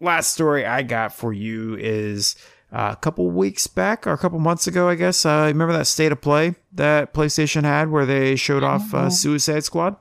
[0.00, 2.34] last story I got for you is.
[2.72, 5.26] Uh, a couple weeks back or a couple months ago, I guess.
[5.26, 9.08] Uh, remember that state of play that PlayStation had where they showed off uh, mm-hmm.
[9.10, 9.96] Suicide Squad?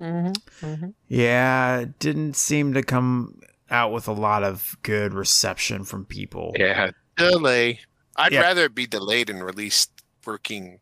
[0.00, 0.66] Mm-hmm.
[0.66, 0.88] Mm-hmm.
[1.08, 6.54] Yeah, didn't seem to come out with a lot of good reception from people.
[6.58, 7.80] Yeah, delay.
[8.16, 8.40] I'd yeah.
[8.40, 9.90] rather it be delayed and released
[10.24, 10.80] working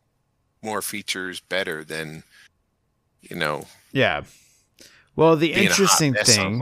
[0.61, 2.23] more features better than,
[3.21, 3.65] you know.
[3.91, 4.23] Yeah.
[5.17, 6.59] Well, the interesting thing,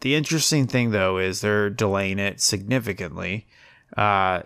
[0.00, 3.46] the interesting thing though, is they're delaying it significantly
[3.96, 4.42] uh,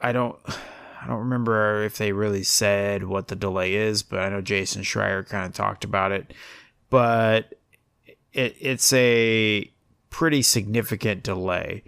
[0.00, 0.38] I don't.
[1.02, 4.82] I don't remember if they really said what the delay is, but I know Jason
[4.82, 6.32] Schreier kind of talked about it.
[6.90, 7.58] But
[8.32, 9.68] it, it's a
[10.10, 11.82] pretty significant delay.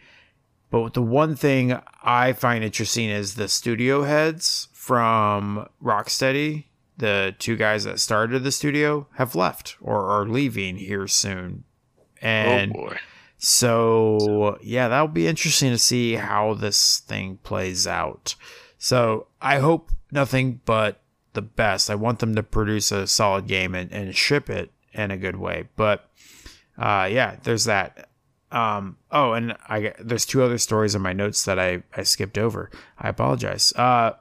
[0.69, 6.65] But the one thing I find interesting is the studio heads from Rocksteady,
[6.97, 11.63] the two guys that started the studio, have left or are leaving here soon.
[12.21, 12.99] And oh boy.
[13.45, 18.37] So yeah, that'll be interesting to see how this thing plays out.
[18.79, 21.03] So I hope nothing but
[21.35, 21.91] the best.
[21.91, 25.37] I want them to produce a solid game and, and ship it in a good
[25.37, 25.69] way.
[25.77, 26.09] But
[26.79, 28.09] uh, yeah, there's that.
[28.51, 32.39] Um, oh, and I there's two other stories in my notes that I, I skipped
[32.39, 32.71] over.
[32.99, 33.75] I apologize.
[33.77, 34.13] Uh,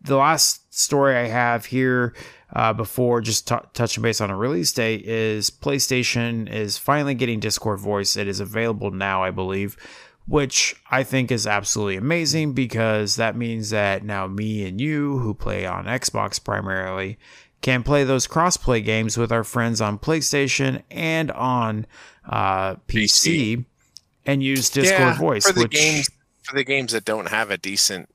[0.00, 2.14] the last story I have here
[2.54, 7.40] uh, before just t- touching base on a release date is PlayStation is finally getting
[7.40, 8.16] Discord voice.
[8.16, 9.76] It is available now, I believe,
[10.26, 15.34] which I think is absolutely amazing because that means that now me and you, who
[15.34, 17.18] play on Xbox primarily,
[17.62, 21.86] can play those crossplay games with our friends on PlayStation and on
[22.28, 23.64] uh, PC, PC,
[24.26, 25.46] and use Discord yeah, voice.
[25.46, 26.08] For the which, games
[26.42, 28.08] for the games that don't have a decent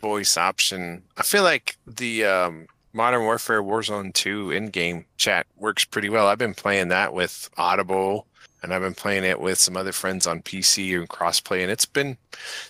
[0.00, 5.84] voice option, I feel like the um, Modern Warfare Warzone 2 in game chat works
[5.84, 6.28] pretty well.
[6.28, 8.26] I've been playing that with Audible
[8.64, 11.84] and I've been playing it with some other friends on PC and crossplay, and it's
[11.84, 12.16] been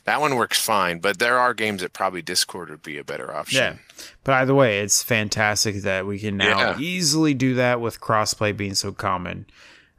[0.03, 0.99] that one works fine.
[0.99, 3.59] But there are games that probably Discord would be a better option.
[3.59, 6.79] Yeah, but either way, it's fantastic that we can now yeah.
[6.81, 9.47] easily do that with crossplay being so common.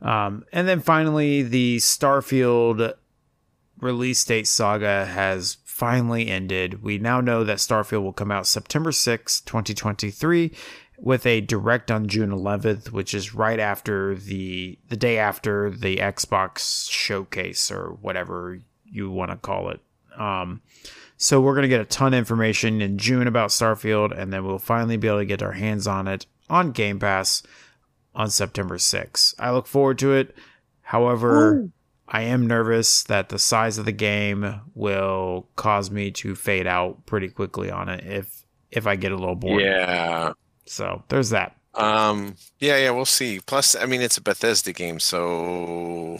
[0.01, 2.95] Um, and then finally, the Starfield
[3.79, 6.81] release date saga has finally ended.
[6.81, 10.51] We now know that Starfield will come out September 6, 2023,
[10.97, 15.97] with a direct on June 11th, which is right after the the day after the
[15.97, 19.81] Xbox showcase or whatever you want to call it.
[20.17, 20.61] Um,
[21.17, 24.59] so we're gonna get a ton of information in June about Starfield, and then we'll
[24.59, 27.43] finally be able to get our hands on it on Game Pass
[28.13, 29.35] on September 6th.
[29.37, 30.35] I look forward to it.
[30.81, 31.71] However, Ooh.
[32.07, 37.05] I am nervous that the size of the game will cause me to fade out
[37.05, 39.61] pretty quickly on it if if I get a little bored.
[39.61, 40.33] Yeah.
[40.65, 41.55] So there's that.
[41.73, 42.35] Um.
[42.59, 42.77] Yeah.
[42.77, 42.91] Yeah.
[42.91, 43.39] We'll see.
[43.39, 46.19] Plus, I mean, it's a Bethesda game, so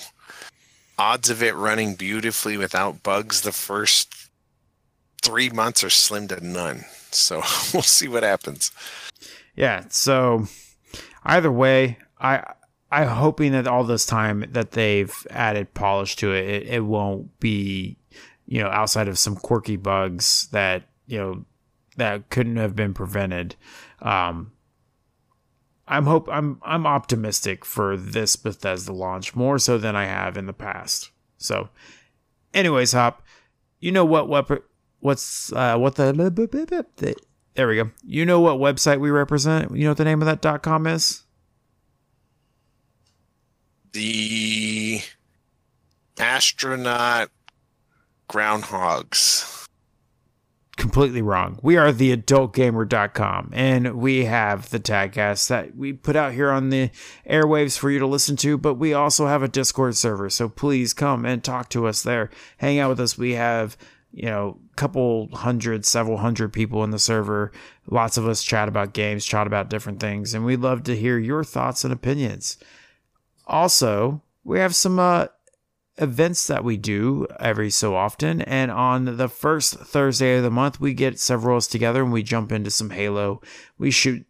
[0.97, 4.29] odds of it running beautifully without bugs the first
[5.21, 6.85] three months are slim to none.
[7.11, 7.37] So
[7.73, 8.71] we'll see what happens.
[9.55, 9.85] Yeah.
[9.89, 10.47] So
[11.23, 12.53] either way, I
[12.95, 17.37] I'm hoping that all this time that they've added polish to it, it, it won't
[17.41, 17.97] be,
[18.45, 21.45] you know, outside of some quirky bugs that you know
[21.97, 23.55] that couldn't have been prevented.
[24.01, 24.53] Um,
[25.87, 30.45] I'm hope I'm I'm optimistic for this Bethesda launch more so than I have in
[30.45, 31.11] the past.
[31.37, 31.67] So,
[32.53, 33.21] anyways, Hop,
[33.81, 34.63] you know what what
[35.01, 36.13] what's uh, what the
[37.55, 37.91] there we go.
[38.05, 39.75] You know what website we represent?
[39.75, 41.24] You know what the name of that dot com is?
[43.95, 44.99] The
[46.19, 47.29] astronaut
[48.29, 49.69] groundhogs
[50.75, 51.59] completely wrong.
[51.61, 56.71] We are the adultgamer.com and we have the tagcast that we put out here on
[56.71, 56.89] the
[57.25, 60.29] airwaves for you to listen to, but we also have a Discord server.
[60.29, 62.29] So please come and talk to us there.
[62.57, 63.17] Hang out with us.
[63.17, 63.77] We have,
[64.11, 67.53] you know, a couple hundred, several hundred people in the server.
[67.89, 71.17] Lots of us chat about games, chat about different things, and we'd love to hear
[71.17, 72.57] your thoughts and opinions.
[73.47, 75.27] Also, we have some uh,
[75.97, 78.41] events that we do every so often.
[78.41, 82.11] And on the first Thursday of the month, we get several of us together and
[82.11, 83.41] we jump into some Halo.
[83.77, 84.25] We shoot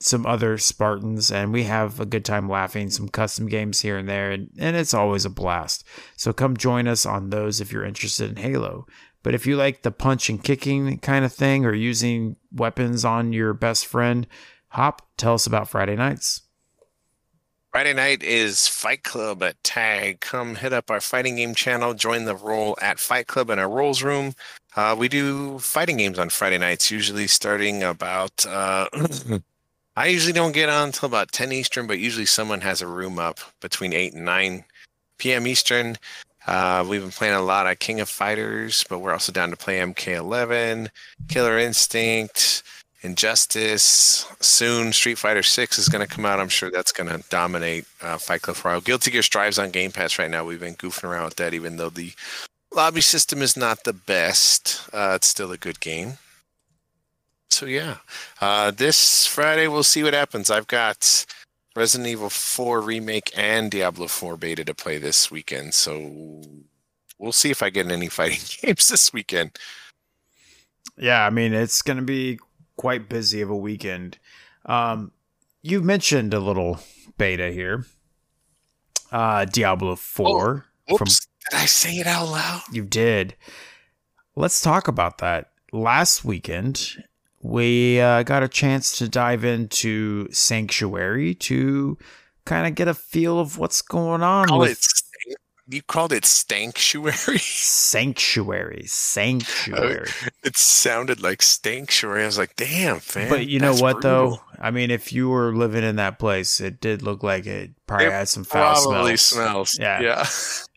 [0.00, 4.08] some other Spartans and we have a good time laughing, some custom games here and
[4.08, 5.84] there, and, and it's always a blast.
[6.16, 8.86] So come join us on those if you're interested in Halo.
[9.22, 13.32] But if you like the punch and kicking kind of thing or using weapons on
[13.32, 14.26] your best friend,
[14.70, 16.42] Hop, tell us about Friday nights.
[17.72, 20.20] Friday night is Fight Club at Tag.
[20.20, 23.68] Come hit up our fighting game channel, join the role at Fight Club in our
[23.68, 24.34] roles room.
[24.76, 28.44] Uh, we do fighting games on Friday nights, usually starting about.
[28.44, 28.88] Uh,
[29.96, 33.18] I usually don't get on until about 10 Eastern, but usually someone has a room
[33.18, 34.64] up between 8 and 9
[35.16, 35.46] p.m.
[35.46, 35.96] Eastern.
[36.46, 39.56] Uh, we've been playing a lot of King of Fighters, but we're also down to
[39.56, 40.90] play MK11,
[41.28, 42.64] Killer Instinct.
[43.02, 44.26] Injustice.
[44.40, 46.40] Soon, Street Fighter Six is going to come out.
[46.40, 48.80] I'm sure that's going to dominate uh, Fight Club while.
[48.80, 50.44] Guilty Gear Strive's on Game Pass right now.
[50.44, 52.12] We've been goofing around with that, even though the
[52.74, 54.88] lobby system is not the best.
[54.92, 56.18] Uh, it's still a good game.
[57.50, 57.98] So yeah,
[58.40, 60.50] uh, this Friday we'll see what happens.
[60.50, 61.26] I've got
[61.76, 65.74] Resident Evil 4 remake and Diablo 4 beta to play this weekend.
[65.74, 66.42] So
[67.18, 69.58] we'll see if I get any fighting games this weekend.
[70.96, 72.38] Yeah, I mean it's going to be
[72.76, 74.18] quite busy of a weekend.
[74.66, 75.12] Um,
[75.62, 76.80] you mentioned a little
[77.18, 77.86] beta here.
[79.10, 80.66] Uh, Diablo 4.
[80.88, 81.18] Oh, from, did
[81.54, 82.62] I say it out loud?
[82.72, 83.36] You did.
[84.34, 85.50] Let's talk about that.
[85.72, 86.96] Last weekend,
[87.40, 91.98] we uh, got a chance to dive into Sanctuary to
[92.44, 95.11] kind of get a feel of what's going on Call with it
[95.68, 97.38] you called it sanctuary.
[97.38, 100.08] Sanctuary, sanctuary.
[100.42, 102.22] it sounded like sanctuary.
[102.22, 103.28] I was like, damn, man.
[103.28, 104.30] But you know what, brutal.
[104.30, 104.40] though?
[104.58, 108.06] I mean, if you were living in that place, it did look like it probably
[108.06, 109.70] it had some foul probably smells.
[109.70, 109.78] smells.
[109.78, 110.26] Yeah, yeah.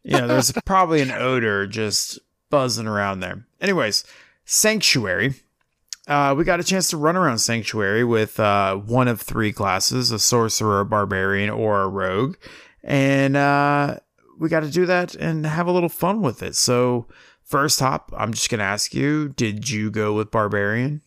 [0.04, 2.20] you know, there's probably an odor just
[2.50, 3.46] buzzing around there.
[3.60, 4.04] Anyways,
[4.46, 5.34] sanctuary.
[6.08, 10.12] Uh, we got a chance to run around sanctuary with uh, one of three classes:
[10.12, 12.36] a sorcerer, a barbarian, or a rogue.
[12.84, 13.98] And uh,
[14.38, 16.56] we got to do that and have a little fun with it.
[16.56, 17.08] So,
[17.44, 21.02] first hop, I'm just going to ask you did you go with Barbarian?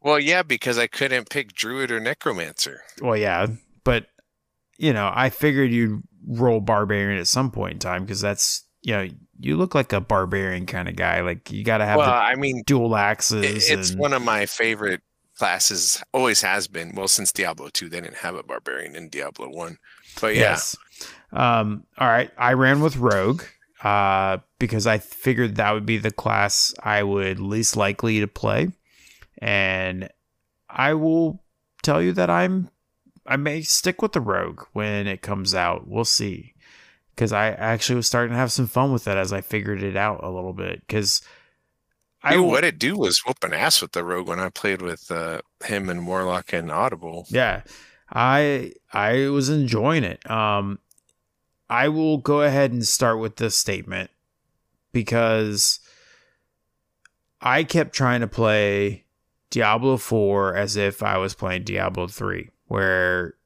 [0.00, 2.82] Well, yeah, because I couldn't pick Druid or Necromancer.
[3.00, 3.46] Well, yeah,
[3.84, 4.06] but,
[4.76, 8.94] you know, I figured you'd roll Barbarian at some point in time because that's, you
[8.94, 11.20] know, you look like a barbarian kind of guy.
[11.20, 11.98] Like you got to have.
[11.98, 13.70] Well, I mean, dual axes.
[13.70, 13.98] It's and...
[13.98, 15.00] one of my favorite
[15.36, 16.02] classes.
[16.12, 16.94] Always has been.
[16.94, 19.78] Well, since Diablo two, they didn't have a barbarian in Diablo one.
[20.20, 20.76] But yeah, yes.
[21.32, 23.42] Um, all right, I ran with Rogue
[23.82, 28.68] uh, because I figured that would be the class I would least likely to play,
[29.38, 30.10] and
[30.68, 31.42] I will
[31.82, 32.70] tell you that I'm
[33.26, 35.88] I may stick with the Rogue when it comes out.
[35.88, 36.54] We'll see,
[37.14, 39.96] because I actually was starting to have some fun with it as I figured it
[39.96, 40.80] out a little bit.
[40.86, 41.22] Because
[42.22, 45.10] I Dude, what it do was whooping ass with the rogue when I played with
[45.10, 47.26] uh, him and Warlock and Audible.
[47.30, 47.62] Yeah.
[48.12, 50.28] I I was enjoying it.
[50.30, 50.78] Um
[51.72, 54.10] I will go ahead and start with this statement
[54.92, 55.80] because
[57.40, 59.06] I kept trying to play
[59.48, 63.36] Diablo 4 as if I was playing Diablo 3 where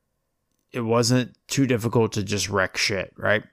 [0.72, 3.45] it wasn't too difficult to just wreck shit, right?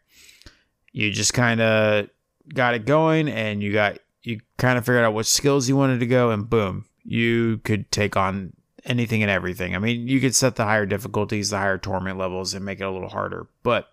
[0.92, 2.10] You just kind of
[2.52, 6.00] got it going and you got you kind of figured out what skills you wanted
[6.00, 8.54] to go and boom, you could take on
[8.86, 9.76] anything and everything.
[9.76, 12.86] I mean, you could set the higher difficulties, the higher torment levels, and make it
[12.86, 13.46] a little harder.
[13.62, 13.93] But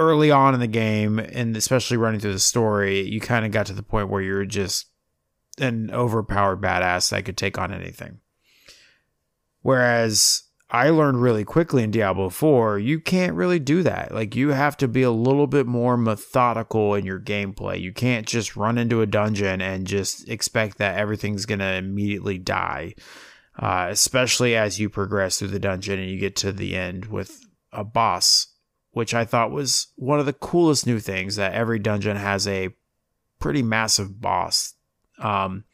[0.00, 3.66] early on in the game, and especially running through the story, you kind of got
[3.66, 4.86] to the point where you're just
[5.58, 8.18] an overpowered badass that could take on anything.
[9.60, 14.14] Whereas I learned really quickly in Diablo 4, you can't really do that.
[14.14, 17.78] Like, you have to be a little bit more methodical in your gameplay.
[17.78, 22.38] You can't just run into a dungeon and just expect that everything's going to immediately
[22.38, 22.94] die,
[23.58, 27.44] uh, especially as you progress through the dungeon and you get to the end with
[27.72, 28.46] a boss,
[28.92, 32.70] which I thought was one of the coolest new things that every dungeon has a
[33.38, 34.74] pretty massive boss.
[35.18, 35.64] Um,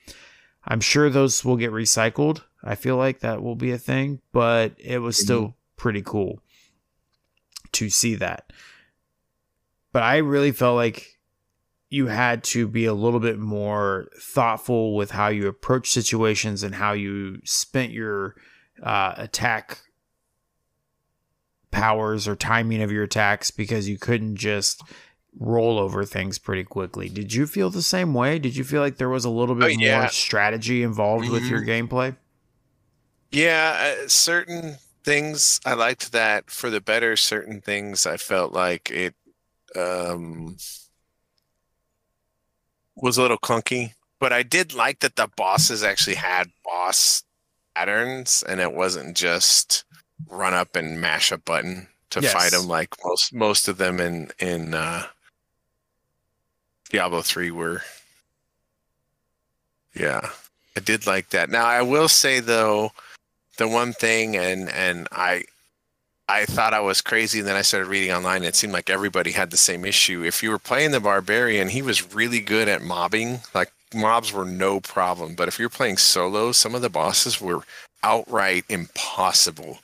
[0.65, 2.43] I'm sure those will get recycled.
[2.63, 6.41] I feel like that will be a thing, but it was still pretty cool
[7.73, 8.53] to see that.
[9.93, 11.19] But I really felt like
[11.89, 16.75] you had to be a little bit more thoughtful with how you approach situations and
[16.75, 18.35] how you spent your
[18.83, 19.79] uh, attack
[21.77, 24.83] powers or timing of your attacks because you couldn't just
[25.39, 27.09] roll over things pretty quickly.
[27.11, 28.39] Did you feel the same way?
[28.39, 30.01] Did you feel like there was a little bit Oh, yeah.
[30.01, 32.17] more strategy involved with your gameplay?
[33.31, 37.17] Yeah, uh, certain things I liked that for the better.
[37.17, 39.15] Certain things I felt like it
[39.77, 40.57] um,
[42.97, 43.93] was a little clunky.
[44.19, 47.25] But I did like that the bosses actually had boss
[47.75, 49.85] patterns, and it wasn't just
[50.29, 52.33] run up and mash a button to Yes.
[52.33, 55.07] fight them like most most of them in in uh,
[56.91, 57.83] Diablo three were.
[59.95, 60.31] Yeah,
[60.77, 61.51] I did like that.
[61.51, 62.93] Now I will say though,
[63.59, 65.45] the one thing, and and I,
[66.29, 68.39] I thought I was crazy, and then I started reading online.
[68.39, 70.23] And it seemed like everybody had the same issue.
[70.23, 73.41] If you were playing the barbarian, he was really good at mobbing.
[73.55, 75.35] Like mobs were no problem.
[75.35, 77.63] But if you're playing solo, some of the bosses were
[78.03, 79.79] outright impossible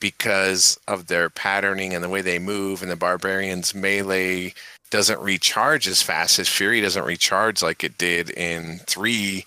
[0.00, 2.82] because of their patterning and the way they move.
[2.82, 4.54] And the barbarian's melee
[4.90, 9.44] doesn't recharge as fast as Fury doesn't recharge like it did in three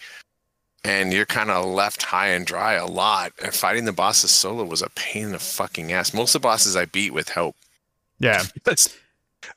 [0.83, 3.31] and you're kind of left high and dry a lot.
[3.41, 6.13] And fighting the bosses solo was a pain in the fucking ass.
[6.13, 7.55] Most of the bosses I beat with help.
[8.19, 8.43] Yeah.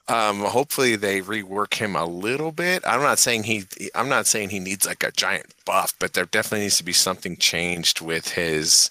[0.08, 2.82] um, hopefully they rework him a little bit.
[2.86, 3.64] I'm not saying he.
[3.94, 6.92] I'm not saying he needs like a giant buff, but there definitely needs to be
[6.92, 8.90] something changed with his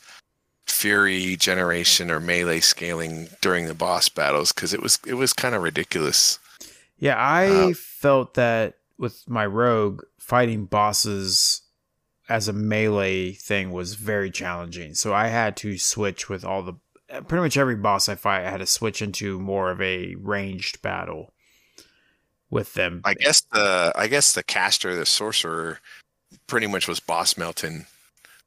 [0.68, 5.56] fury generation or melee scaling during the boss battles because it was it was kind
[5.56, 6.40] of ridiculous.
[6.98, 11.62] Yeah, I Uh, felt that with my rogue fighting bosses
[12.28, 14.96] as a melee thing was very challenging.
[14.96, 16.74] So I had to switch with all the
[17.28, 18.46] pretty much every boss I fight.
[18.46, 21.34] I had to switch into more of a ranged battle
[22.50, 23.02] with them.
[23.04, 25.80] I guess the I guess the caster, the sorcerer,
[26.48, 27.86] pretty much was boss melting.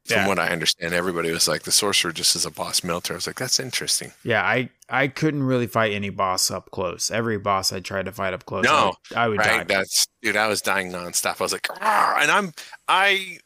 [0.05, 0.27] From Yeah.
[0.27, 3.13] what I understand, everybody was like the sorcerer just is a boss melter.
[3.13, 4.11] I was like, that's interesting.
[4.23, 7.11] yeah, I I couldn't really fight any boss up close.
[7.11, 9.67] Every boss I tried to fight up close, No, I would, I would Right?
[9.67, 9.75] die.
[9.75, 10.35] That's dude.
[10.35, 11.39] I was dying nonstop.
[11.39, 12.53] I was like, "Argh!" and I'm
[12.87, 13.37] I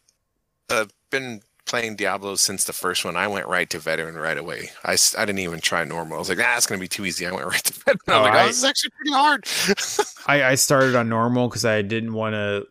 [0.70, 3.16] uh, been playing Diablo since the first one.
[3.18, 4.70] I went right to veteran right away.
[4.86, 6.16] I, I didn't even try normal.
[6.18, 7.26] I was like, ah, it's gonna be too easy.
[7.26, 8.00] I went right to veteran.
[8.08, 9.48] I Oh, was like, I- oh, this is actually pretty hard.
[10.28, 12.68] I, I started on normal because I didn't want to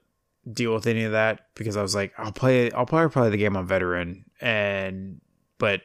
[0.50, 3.36] deal with any of that because I was like, I'll play I'll probably play the
[3.36, 5.20] game on veteran and
[5.58, 5.82] but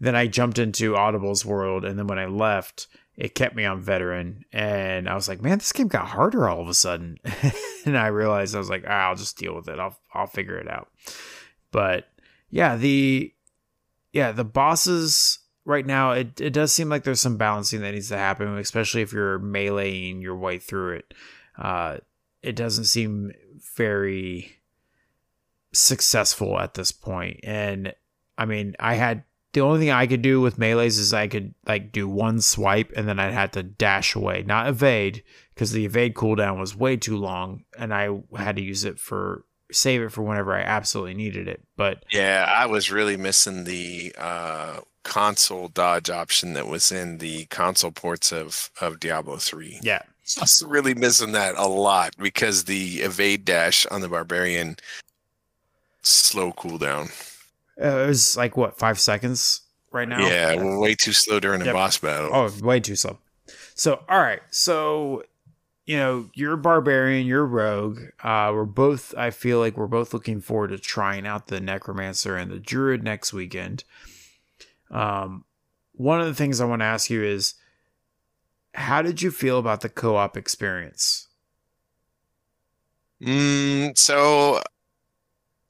[0.00, 3.80] then I jumped into Audible's world and then when I left, it kept me on
[3.80, 7.18] veteran and I was like, man, this game got harder all of a sudden.
[7.86, 9.78] and I realized I was like, ah, I'll just deal with it.
[9.78, 10.88] I'll I'll figure it out.
[11.70, 12.08] But
[12.50, 13.32] yeah, the
[14.12, 18.08] yeah, the bosses right now it, it does seem like there's some balancing that needs
[18.08, 21.14] to happen, especially if you're meleeing your way through it.
[21.56, 21.98] Uh,
[22.42, 23.32] it doesn't seem
[23.76, 24.56] very
[25.72, 27.40] successful at this point.
[27.42, 27.94] And
[28.38, 31.54] I mean, I had the only thing I could do with melees is I could
[31.66, 35.22] like do one swipe and then I'd have to dash away, not evade,
[35.54, 39.44] because the evade cooldown was way too long and I had to use it for
[39.72, 41.62] save it for whenever I absolutely needed it.
[41.76, 47.46] But yeah, I was really missing the uh, console dodge option that was in the
[47.46, 49.78] console ports of of Diablo three.
[49.82, 50.02] yeah.
[50.38, 54.76] I was really missing that a lot because the evade dash on the barbarian
[56.02, 57.10] slow cooldown.
[57.80, 60.26] Uh, it was like what five seconds right now.
[60.26, 61.74] Yeah, we're way too slow during a Yep.
[61.74, 62.30] boss battle.
[62.32, 63.18] Oh, way too slow.
[63.74, 64.40] So, all right.
[64.50, 65.24] So,
[65.84, 68.00] you know, you're barbarian, you're rogue.
[68.22, 72.36] Uh, we're both, I feel like we're both looking forward to trying out the necromancer
[72.36, 73.84] and the druid next weekend.
[74.90, 75.44] Um,
[75.92, 77.54] one of the things I want to ask you is
[78.74, 81.28] how did you feel about the co op experience?
[83.22, 84.60] Mm, so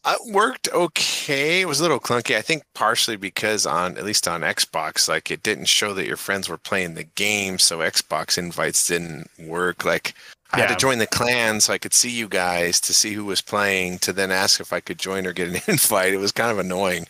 [0.06, 1.60] it worked okay.
[1.60, 2.36] It was a little clunky.
[2.36, 6.16] I think partially because on at least on Xbox, like it didn't show that your
[6.16, 9.84] friends were playing the game, so Xbox invites didn't work.
[9.84, 10.14] Like
[10.52, 13.24] I had to join the clan so I could see you guys to see who
[13.24, 16.14] was playing to then ask if I could join or get an invite.
[16.14, 17.06] It was kind of annoying.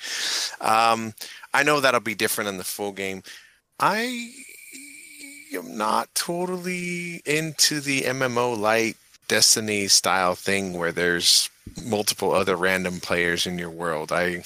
[0.60, 1.14] Um,
[1.52, 3.22] I know that'll be different in the full game.
[3.78, 4.32] I
[5.56, 8.96] am not totally into the MMO light
[9.26, 11.48] Destiny style thing where there's
[11.82, 14.12] multiple other random players in your world.
[14.12, 14.44] I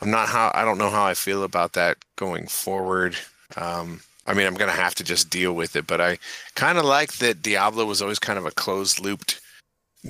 [0.00, 3.16] I'm not how I don't know how I feel about that going forward.
[3.56, 6.18] Um, I mean, I'm gonna have to just deal with it, but I
[6.54, 9.40] kind of like that Diablo was always kind of a closed looped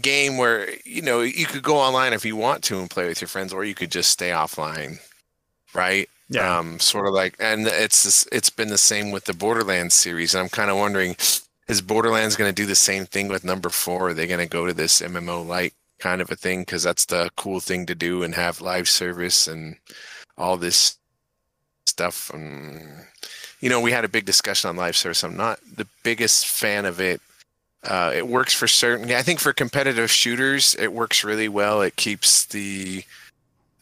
[0.00, 3.20] game where you know you could go online if you want to and play with
[3.20, 4.98] your friends, or you could just stay offline,
[5.74, 6.08] right?
[6.38, 10.34] Um, sort of like, and it's this, it's been the same with the Borderlands series.
[10.34, 11.16] And I'm kind of wondering,
[11.68, 14.08] is Borderlands going to do the same thing with number four?
[14.08, 16.62] Are they going to go to this MMO light kind of a thing?
[16.62, 19.76] Because that's the cool thing to do and have live service and
[20.38, 20.98] all this
[21.86, 22.30] stuff.
[22.32, 23.06] And
[23.60, 25.22] you know, we had a big discussion on live service.
[25.22, 27.20] I'm not the biggest fan of it.
[27.82, 29.10] Uh, it works for certain.
[29.12, 31.82] I think for competitive shooters, it works really well.
[31.82, 33.04] It keeps the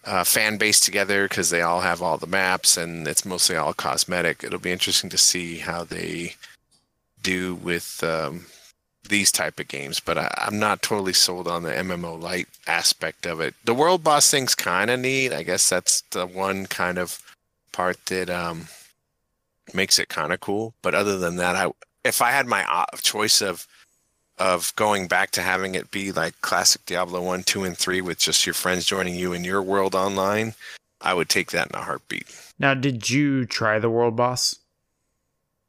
[0.08, 3.74] uh, fan base together because they all have all the maps and it's mostly all
[3.74, 4.42] cosmetic.
[4.42, 6.34] It'll be interesting to see how they
[7.22, 8.46] do with um,
[9.08, 13.26] these type of games, but I, I'm not totally sold on the MMO light aspect
[13.26, 13.54] of it.
[13.64, 15.32] The world boss thing's kind of neat.
[15.32, 17.20] I guess that's the one kind of
[17.72, 18.68] part that um,
[19.74, 20.74] makes it kind of cool.
[20.82, 21.70] But other than that, I
[22.04, 23.66] if I had my uh, choice of
[24.38, 28.18] of going back to having it be like classic Diablo 1, 2, and 3 with
[28.18, 30.54] just your friends joining you in your world online,
[31.00, 32.26] I would take that in a heartbeat.
[32.58, 34.56] Now, did you try the world boss?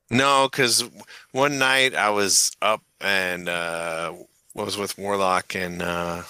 [0.10, 0.84] No, because
[1.32, 4.14] one night I was up and uh,
[4.56, 6.24] was with Warlock and uh,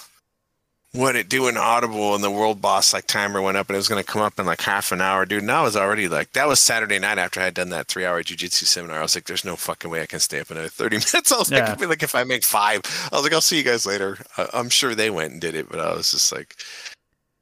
[0.91, 3.87] what it doing Audible and the world boss like timer went up and it was
[3.87, 5.43] going to come up in like half an hour, dude.
[5.43, 8.05] And I was already like, that was Saturday night after I had done that three
[8.05, 8.97] hour jujitsu seminar.
[8.97, 11.31] I was like, there's no fucking way I can stay up another 30 minutes.
[11.31, 11.75] I was like, Yeah.
[11.75, 12.81] Feel like if I make five,
[13.11, 14.17] I was like, I'll see you guys later.
[14.53, 16.55] I'm sure they went and did it, but I was just like,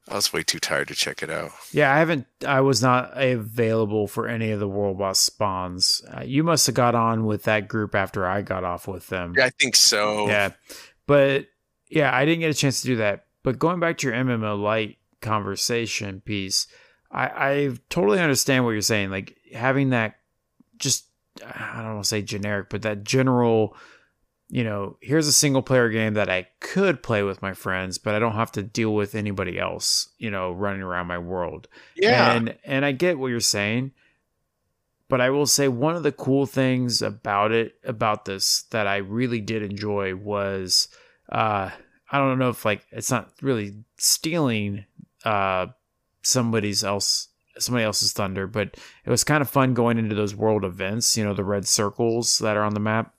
[0.09, 1.51] I was way too tired to check it out.
[1.71, 2.27] Yeah, I haven't.
[2.45, 6.01] I was not available for any of the world boss spawns.
[6.13, 9.33] Uh, you must have got on with that group after I got off with them.
[9.37, 10.27] Yeah, I think so.
[10.27, 10.51] Yeah,
[11.07, 11.47] but
[11.89, 13.25] yeah, I didn't get a chance to do that.
[13.47, 16.67] But going back to your MMO light conversation piece,
[17.09, 19.09] I, I totally understand what you're saying.
[19.09, 20.17] Like having that,
[20.77, 21.05] just
[21.41, 23.77] I don't want to say generic, but that general.
[24.49, 28.15] You know, here's a single player game that I could play with my friends, but
[28.15, 31.69] I don't have to deal with anybody else, you know, running around my world.
[31.95, 32.33] Yeah.
[32.33, 33.93] And and I get what you're saying,
[35.07, 38.97] but I will say one of the cool things about it about this that I
[38.97, 40.89] really did enjoy was
[41.29, 41.69] uh
[42.11, 44.85] I don't know if like it's not really stealing
[45.25, 45.67] uh
[46.21, 47.29] somebody's else
[47.59, 51.23] somebody else's thunder, but it was kind of fun going into those world events, you
[51.23, 53.13] know, the red circles that are on the map.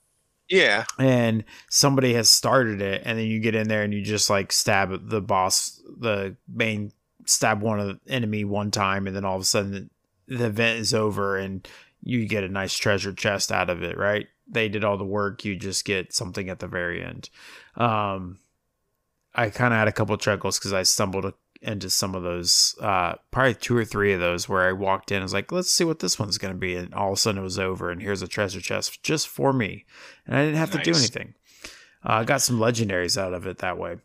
[0.50, 0.84] Yeah.
[0.98, 4.50] and somebody has started it and then you get in there and you just like
[4.50, 6.90] stab the boss the main
[7.26, 9.90] stab one of the enemy one time and then all of a sudden
[10.26, 11.68] the, the event is over and
[12.02, 14.28] you get a nice treasure chest out of it right?
[14.48, 17.28] They did all the work you just get something at the very end.
[17.76, 18.38] Um
[19.38, 22.76] i kind of had a couple of chuckles because i stumbled into some of those
[22.80, 25.70] uh probably two or three of those where i walked in i was like let's
[25.70, 27.90] see what this one's going to be and all of a sudden it was over
[27.90, 29.84] and here's a treasure chest just for me
[30.26, 31.00] and I didn't have to do Nice.
[31.00, 31.34] anything.
[32.04, 33.96] Uh, I got some legendaries out of it that way.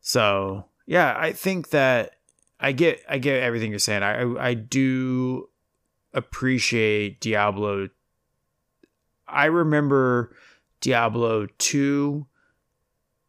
[0.00, 2.12] So yeah, I think that
[2.58, 4.02] I get I get everything you're saying.
[4.02, 5.50] I I, I do
[6.14, 7.88] appreciate Diablo.
[9.28, 10.34] I remember
[10.80, 12.26] Diablo two,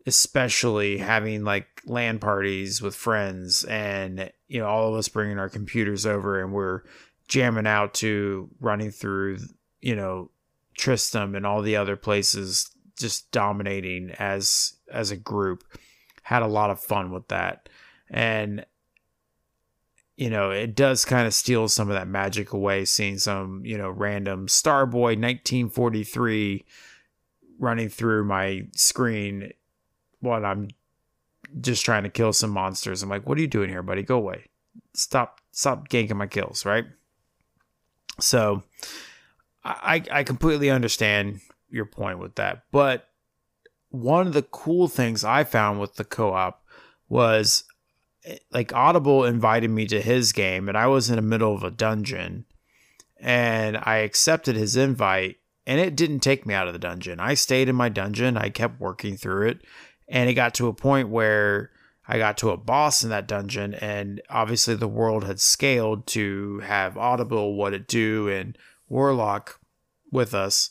[0.07, 5.49] especially having like LAN parties with friends, and you know all of us bringing our
[5.49, 6.81] computers over, and we're
[7.27, 9.37] jamming out to running through
[9.81, 10.31] you know
[10.77, 15.63] Tristram and all the other places just dominating as as a group.
[16.23, 17.69] Had a lot of fun with that.
[18.09, 18.65] And
[20.15, 23.77] you know, it does kind of steal some of that magic away seeing some, you
[23.77, 26.65] know, random Starboy 1943
[27.59, 29.51] running through my screen
[30.19, 30.69] while I'm
[31.61, 33.03] just trying to kill some monsters.
[33.03, 34.03] I'm like, what are you doing here, buddy?
[34.03, 34.45] Go away.
[34.93, 36.85] Stop stop ganking my kills, right?
[38.19, 38.63] So
[39.63, 42.63] I I completely understand your point with that.
[42.71, 43.07] But
[43.89, 46.63] one of the cool things I found with the co-op
[47.09, 47.63] was
[48.25, 51.63] eh, like Audible invited me to his game and I was in the middle of
[51.63, 52.45] a dungeon
[53.19, 57.19] and I accepted his invite and it didn't take me out of the dungeon.
[57.19, 58.37] I stayed in my dungeon.
[58.37, 59.61] I kept working through it
[60.07, 61.71] and it got to a point where
[62.07, 66.59] I got to a boss in that dungeon and obviously the world had scaled to
[66.59, 69.59] have Audible what it do and Warlock
[70.11, 70.69] with us.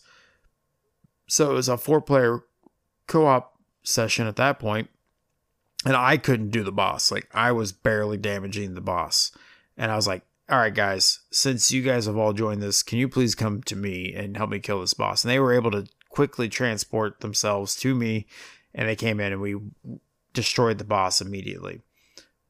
[1.29, 2.45] So it was a four player
[3.07, 4.89] co-op session at that point
[5.85, 7.13] and I couldn't do the boss.
[7.13, 9.31] Like I was barely damaging the boss.
[9.77, 12.99] And I was like, all right, guys, since you guys have all joined this, can
[12.99, 15.25] you please come to me and help me kill this boss?
[15.25, 18.27] And they were able to quickly transport themselves to me,
[18.77, 19.57] and they came in and we
[20.33, 21.81] destroyed the boss immediately.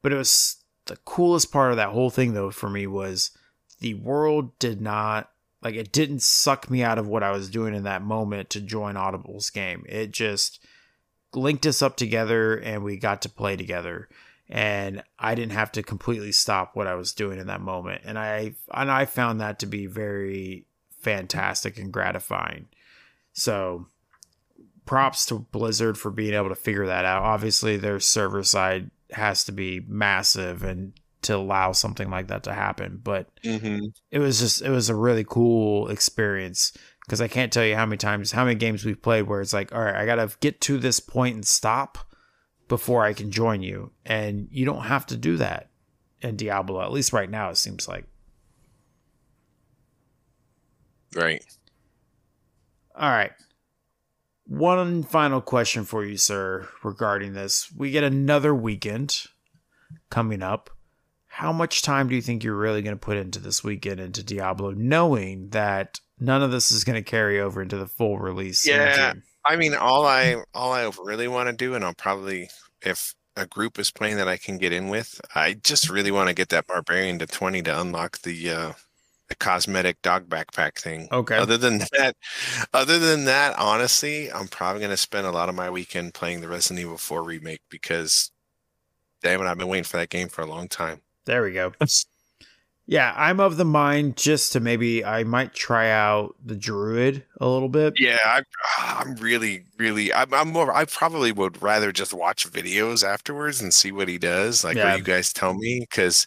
[0.03, 3.31] But it was the coolest part of that whole thing, though, for me was
[3.79, 5.31] the world did not
[5.63, 8.61] like it didn't suck me out of what I was doing in that moment to
[8.61, 9.83] join Audible's game.
[9.89, 10.63] It just
[11.33, 14.07] linked us up together and we got to play together
[14.49, 18.03] and I didn't have to completely stop what I was doing in that moment.
[18.05, 20.65] And I and I found that to be very
[20.99, 22.67] fantastic and gratifying.
[23.33, 23.87] So
[24.87, 27.21] props to Blizzard for being able to figure that out.
[27.23, 32.53] Obviously their server side has to be massive and to allow something like that to
[32.53, 33.85] happen, but Mm-hmm.
[34.11, 36.71] it was just it was a really cool experience
[37.05, 39.53] because I can't tell you how many times how many games we've played where it's
[39.53, 41.97] like, all right, I gotta get to this point and stop
[42.67, 45.69] before I can join you, and you don't have to do that
[46.21, 46.81] in Diablo.
[46.81, 48.05] At least right now, it seems like.
[51.15, 51.43] Right.
[52.95, 53.31] All right.
[54.47, 57.69] One final question for you, sir, regarding this.
[57.75, 59.25] We get another weekend
[60.09, 60.69] coming up.
[61.25, 64.23] How much time do you think you're really going to put into this weekend into
[64.23, 68.65] Diablo, knowing that none of this is going to carry over into the full release?
[68.65, 69.13] Yeah.
[69.45, 72.49] I mean, all I all I really want to do, and I'll probably
[72.81, 76.29] if a group is playing that I can get in with, I just really want
[76.29, 78.73] to get that barbarian to twenty to unlock the uh,
[79.29, 81.07] the cosmetic dog backpack thing.
[81.11, 81.37] Okay.
[81.37, 82.15] Other than that,
[82.73, 86.47] other than that, honestly, I'm probably gonna spend a lot of my weekend playing the
[86.47, 88.31] Resident Evil 4 remake because,
[89.21, 91.01] damn it, I've been waiting for that game for a long time.
[91.25, 91.73] There we go.
[92.89, 97.45] Yeah, I'm of the mind just to maybe I might try out the druid a
[97.47, 97.95] little bit.
[97.99, 98.43] Yeah, I,
[98.77, 100.13] ah, I'm really, really.
[100.13, 100.73] I'm, I'm more.
[100.73, 104.91] I probably would rather just watch videos afterwards and see what he does, like Yeah.
[104.91, 105.81] what you guys tell me.
[105.81, 106.25] Because,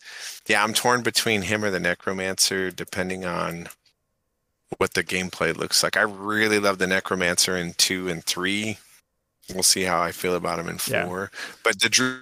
[0.49, 3.69] yeah, I'm torn between him or the Necromancer, depending on
[4.77, 5.97] what the gameplay looks like.
[5.97, 8.77] I really love the Necromancer in two and three.
[9.55, 11.07] We'll see how I feel about him in Yeah.
[11.07, 11.31] four.
[11.65, 12.21] But the Dru-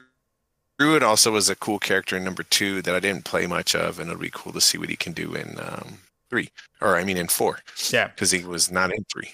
[0.78, 3.98] Druid also was a cool character in number two that I didn't play much of,
[3.98, 5.98] and it'll be cool to see what he can do in um,
[6.30, 6.50] three,
[6.80, 7.58] or I mean in four,
[7.90, 8.08] Yeah.
[8.08, 9.30] because he was not in three.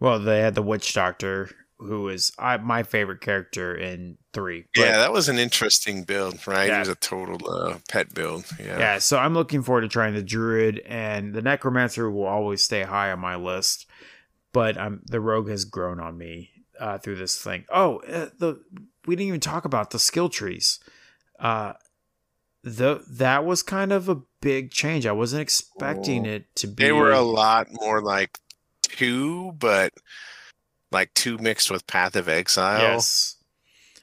[0.00, 4.64] Well, they had the witch doctor, who is I, my favorite character in three.
[4.74, 6.68] But, yeah, that was an interesting build, right?
[6.68, 6.76] Yeah.
[6.76, 8.46] It was a total uh, pet build.
[8.58, 8.78] Yeah.
[8.78, 8.98] yeah.
[8.98, 13.12] So I'm looking forward to trying the druid and the necromancer will always stay high
[13.12, 13.86] on my list,
[14.54, 17.64] but um, the rogue has grown on me uh, through this thing.
[17.70, 18.62] Oh, uh, the
[19.06, 20.78] we didn't even talk about the skill trees.
[21.38, 21.74] Uh,
[22.62, 25.06] the that was kind of a big change.
[25.06, 26.30] I wasn't expecting Oh.
[26.30, 26.84] it to be.
[26.84, 28.38] They were a lot more like
[28.82, 29.92] two, but
[30.90, 32.80] like two mixed with Path of Exile.
[32.80, 33.36] yes.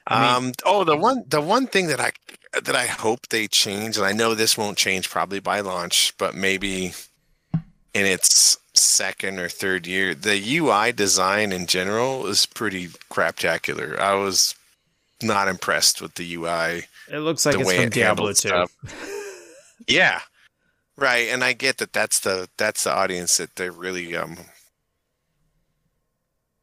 [0.06, 0.52] I mean- um.
[0.64, 2.12] Oh, the one, the one thing that I
[2.52, 6.34] that I hope they change, and I know this won't change probably by launch, but
[6.34, 6.92] maybe
[7.92, 13.98] in its second or third year, the UI design in general is pretty craptacular.
[13.98, 14.54] I was
[15.24, 16.84] not impressed with the UI.
[17.10, 18.66] It looks like it's way from it Diablo 2.
[19.88, 20.20] Yeah,
[20.96, 21.28] right.
[21.28, 24.36] And I get that that's the that's the audience that they're really um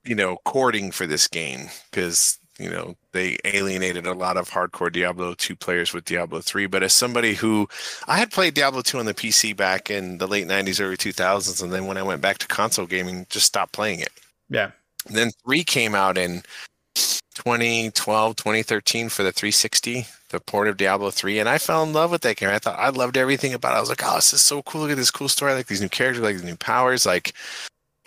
[0.05, 4.91] you know courting for this game because you know they alienated a lot of hardcore
[4.91, 7.67] Diablo 2 players with Diablo 3 but as somebody who
[8.07, 11.61] I had played Diablo 2 on the PC back in the late 90s early 2000s
[11.61, 14.11] and then when I went back to console gaming just stopped playing it
[14.49, 14.71] Yeah.
[15.07, 16.41] and then 3 came out in
[17.43, 22.11] 2012 2013 for the 360 the port of Diablo 3 and I fell in love
[22.11, 24.33] with that game I thought I loved everything about it I was like oh this
[24.33, 26.35] is so cool look at this cool story I like these new characters I like
[26.35, 27.33] these new powers like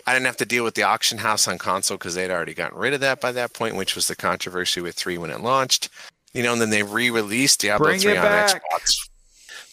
[0.07, 2.77] I didn't have to deal with the auction house on console because they'd already gotten
[2.77, 5.89] rid of that by that point, which was the controversy with three when it launched.
[6.33, 8.61] You know, and then they re-released Diablo Bring three on back.
[8.71, 9.09] Xbox.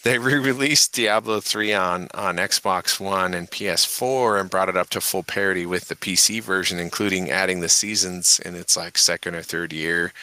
[0.03, 5.01] They re-released Diablo 3 on on Xbox One and PS4 and brought it up to
[5.01, 9.41] full parity with the PC version, including adding the seasons in its like second or
[9.41, 10.13] third year.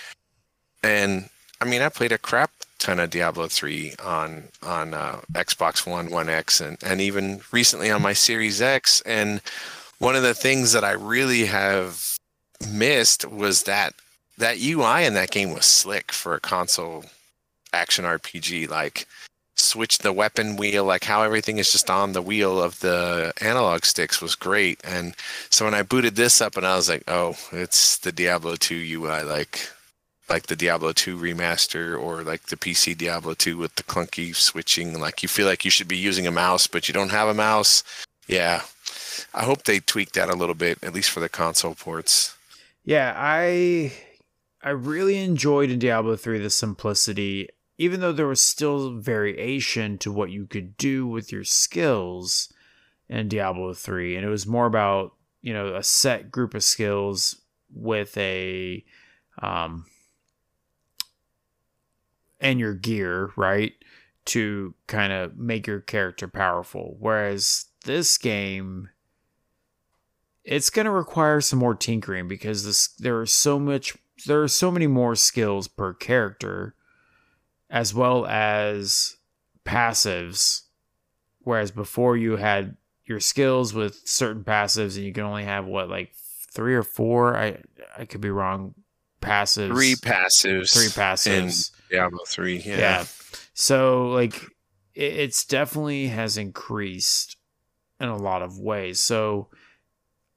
[0.82, 5.86] And I mean, I played a crap ton of Diablo 3 on on uh, Xbox
[5.86, 9.00] One, One X, and and even recently on my Series X.
[9.06, 9.40] And
[9.98, 12.18] one of the things that I really have
[12.70, 13.94] missed was that
[14.36, 17.06] that UI in that game was slick for a console
[17.72, 18.68] action RPG.
[18.68, 19.06] Like
[19.60, 23.84] switch the weapon wheel, like how everything is just on the wheel of the analog
[23.84, 24.80] sticks was great.
[24.84, 25.14] And
[25.50, 28.74] so when I booted this up and I was like, oh, it's the Diablo 2
[28.74, 29.70] UI, like
[30.28, 34.98] like the Diablo 2 remaster or like the PC Diablo 2 with the clunky switching.
[34.98, 37.34] Like you feel like you should be using a mouse, but you don't have a
[37.34, 37.82] mouse.
[38.28, 38.62] Yeah.
[39.34, 42.36] I hope they tweak that a little bit, at least for the console ports.
[42.84, 43.92] Yeah, I
[44.62, 47.48] I really enjoyed in Diablo 3 the simplicity
[47.80, 52.52] even though there was still variation to what you could do with your skills
[53.08, 57.40] in Diablo 3 and it was more about you know a set group of skills
[57.72, 58.84] with a
[59.40, 59.86] um
[62.38, 63.72] and your gear right
[64.26, 66.96] to kind of make your character powerful.
[67.00, 68.90] Whereas this game
[70.44, 74.48] it's going to require some more tinkering because this there are so much there are
[74.48, 76.74] so many more skills per character
[77.70, 79.16] as well as
[79.64, 80.62] passives.
[81.42, 85.88] Whereas before you had your skills with certain passives and you can only have what
[85.88, 86.12] like
[86.52, 87.36] three or four.
[87.36, 87.58] I
[87.96, 88.74] I could be wrong.
[89.22, 89.68] Passives.
[89.68, 90.72] Three passives.
[90.72, 91.72] Three passives.
[91.90, 92.58] In Diablo three.
[92.58, 92.78] Yeah.
[92.78, 93.04] yeah.
[93.54, 94.42] So like
[94.94, 97.36] it, it's definitely has increased
[98.00, 99.00] in a lot of ways.
[99.00, 99.48] So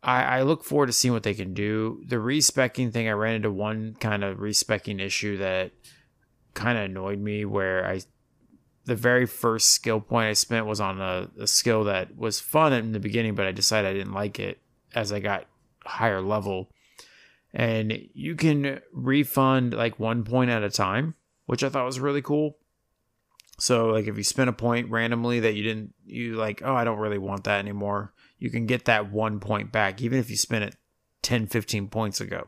[0.01, 2.01] I, I look forward to seeing what they can do.
[2.05, 5.71] The respecking thing, I ran into one kind of respecking issue that
[6.53, 8.01] kind of annoyed me where I
[8.85, 12.73] the very first skill point I spent was on a, a, skill that was fun
[12.73, 14.59] in the beginning, but I decided I didn't like it
[14.93, 15.45] as I got
[15.85, 16.69] higher level.
[17.53, 22.21] And you can refund like one point at a time, which I thought was really
[22.21, 22.57] cool.
[23.59, 26.83] So like if you spend a point randomly that you didn't you like, oh, I
[26.83, 30.35] don't really want that anymore, you can get that one point back, even if you
[30.35, 30.75] spent it
[31.21, 32.47] 10, 15 points ago.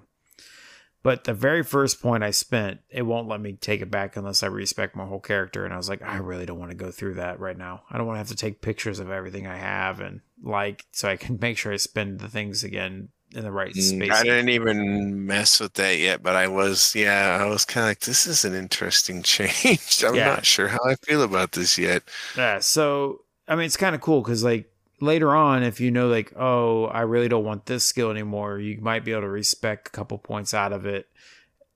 [1.06, 4.41] But the very first point I spent, it won't let me take it back unless
[4.41, 5.64] I respect my whole character.
[5.64, 7.84] And I was like, I really don't want to go through that right now.
[7.91, 11.08] I don't want to have to take pictures of everything I have and like so
[11.08, 14.12] I can make sure I spend the things again in the right mm, space.
[14.12, 17.89] I didn't even mess with that yet, but I was, yeah, I was kind of
[17.91, 20.03] like, this is an interesting change.
[20.03, 20.26] I'm yeah.
[20.26, 22.01] not sure how I feel about this yet.
[22.36, 22.58] Yeah.
[22.62, 26.33] So, I mean, it's kind of cool because, like, later on, if you know, like,
[26.37, 29.91] oh, I really don't want this skill anymore, you might be able to respect a
[29.91, 31.07] couple points out of it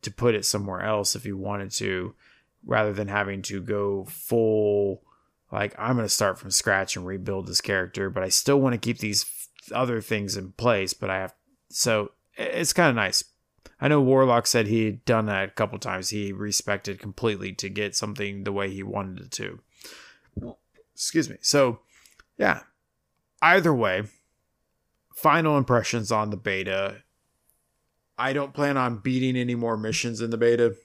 [0.01, 2.15] to put it somewhere else if you wanted to,
[2.65, 5.01] rather than having to go full,
[5.51, 8.73] like, I'm going to start from scratch and rebuild this character, but I still want
[8.73, 9.25] to keep these
[9.73, 11.33] other things in place, but I have,
[11.69, 13.23] so it's kind of nice.
[13.81, 16.09] I know Warlock said he'd done that a couple times.
[16.09, 19.59] He respected completely to get something the way he wanted it to.
[20.93, 21.37] Excuse me.
[21.41, 21.79] So,
[22.37, 22.61] yeah,
[23.41, 24.03] either way,
[25.15, 27.03] final impressions on the beta.
[28.17, 30.75] I don't plan on beating any more missions in the beta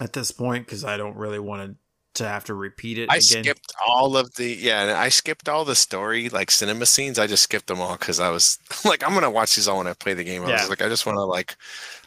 [0.00, 1.76] at this point because I don't really want
[2.14, 3.10] to have to repeat it.
[3.10, 3.44] I again.
[3.44, 7.18] skipped all of the yeah, I skipped all the story like cinema scenes.
[7.18, 9.86] I just skipped them all because I was like, I'm gonna watch these all when
[9.86, 10.44] I play the game.
[10.44, 10.60] I yeah.
[10.60, 11.56] was like, I just want to like,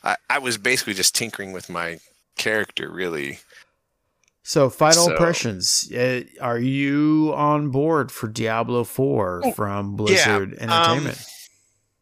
[0.04, 2.00] I, I was basically just tinkering with my
[2.38, 3.39] character really
[4.44, 5.92] so, final so, impressions.
[5.92, 11.18] Uh, are you on board for Diablo 4 oh, from Blizzard yeah, Entertainment?
[11.18, 11.24] Um,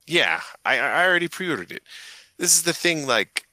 [0.07, 1.83] yeah, I, I already pre ordered it.
[2.37, 3.45] This is the thing, like,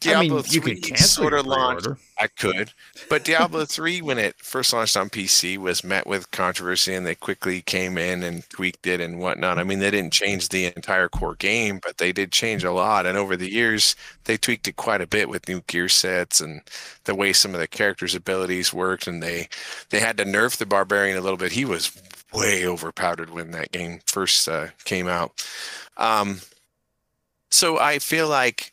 [0.00, 1.88] Diablo I mean, 3 you sort of launched.
[2.18, 2.72] I could,
[3.08, 7.14] but Diablo 3, when it first launched on PC, was met with controversy, and they
[7.14, 9.58] quickly came in and tweaked it and whatnot.
[9.58, 13.06] I mean, they didn't change the entire core game, but they did change a lot.
[13.06, 16.60] And over the years, they tweaked it quite a bit with new gear sets and
[17.04, 19.06] the way some of the characters' abilities worked.
[19.06, 19.48] And they
[19.90, 21.52] they had to nerf the barbarian a little bit.
[21.52, 21.90] He was
[22.32, 25.44] way overpowered when that game first uh, came out.
[25.96, 26.40] Um,
[27.50, 28.72] so I feel like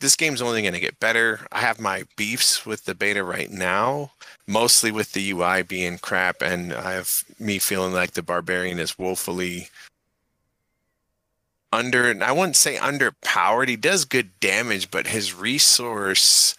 [0.00, 1.40] this game's only going to get better.
[1.52, 4.12] I have my beefs with the beta right now,
[4.46, 8.98] mostly with the UI being crap, and I have me feeling like the barbarian is
[8.98, 9.68] woefully
[11.72, 12.14] under.
[12.22, 13.68] I wouldn't say underpowered.
[13.68, 16.56] He does good damage, but his resource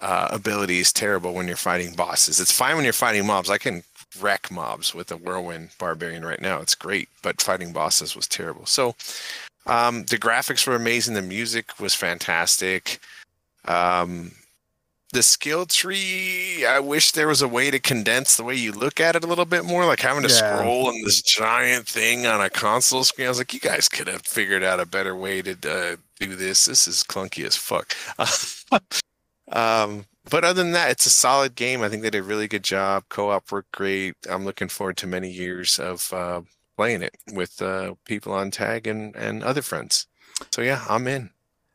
[0.00, 2.40] uh, ability is terrible when you're fighting bosses.
[2.40, 3.50] It's fine when you're fighting mobs.
[3.50, 3.82] I can
[4.20, 6.60] wreck mobs with a whirlwind barbarian right now.
[6.60, 8.66] It's great, but fighting bosses was terrible.
[8.66, 8.94] So
[9.66, 11.14] um, the graphics were amazing.
[11.14, 13.00] The music was fantastic.
[13.66, 14.32] Um,
[15.12, 19.00] the skill tree, I wish there was a way to condense the way you look
[19.00, 20.58] at it a little bit more, like having to yeah.
[20.58, 23.26] scroll in this giant thing on a console screen.
[23.26, 26.34] I was like, you guys could have figured out a better way to uh, do
[26.34, 26.66] this.
[26.66, 27.94] This is clunky as fuck.
[29.52, 31.82] um, but other than that, it's a solid game.
[31.82, 33.04] I think they did a really good job.
[33.08, 34.14] Co-op worked great.
[34.28, 36.42] I'm looking forward to many years of uh,
[36.78, 40.06] playing it with uh, people on tag and and other friends.
[40.52, 41.30] So yeah, I'm in.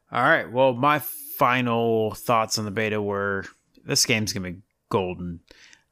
[0.09, 0.49] All right.
[0.49, 3.43] Well, my final thoughts on the beta were
[3.85, 5.41] this game's gonna be golden.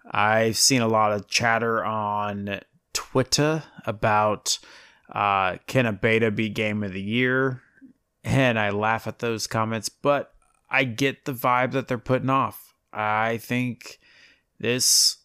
[0.09, 2.62] I've seen a lot of chatter on
[2.93, 4.57] Twitter about
[5.12, 7.62] uh, can a beta be game of the year,
[8.24, 10.34] and I laugh at those comments, but
[10.70, 12.74] I get the vibe that they're putting off.
[12.93, 13.99] I think
[14.57, 15.18] this,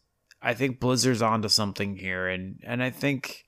[0.43, 3.46] I think Blizzard's onto something here, and and I think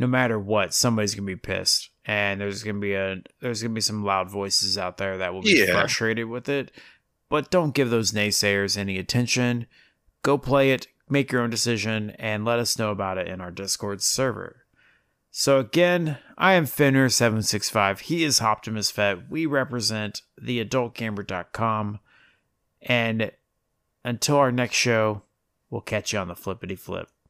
[0.00, 3.82] no matter what, somebody's gonna be pissed and there's gonna be a there's gonna be
[3.82, 5.72] some loud voices out there that will be yeah.
[5.72, 6.72] frustrated with it.
[7.28, 9.66] But don't give those naysayers any attention.
[10.22, 13.50] Go play it, make your own decision, and let us know about it in our
[13.50, 14.64] Discord server.
[15.30, 18.00] So again, I am Finner765.
[18.00, 19.30] He is Optimus Fett.
[19.30, 22.00] We represent the adultgamer.com.
[22.82, 23.30] And
[24.02, 25.22] until our next show,
[25.68, 27.10] we'll catch you on the flippity flip.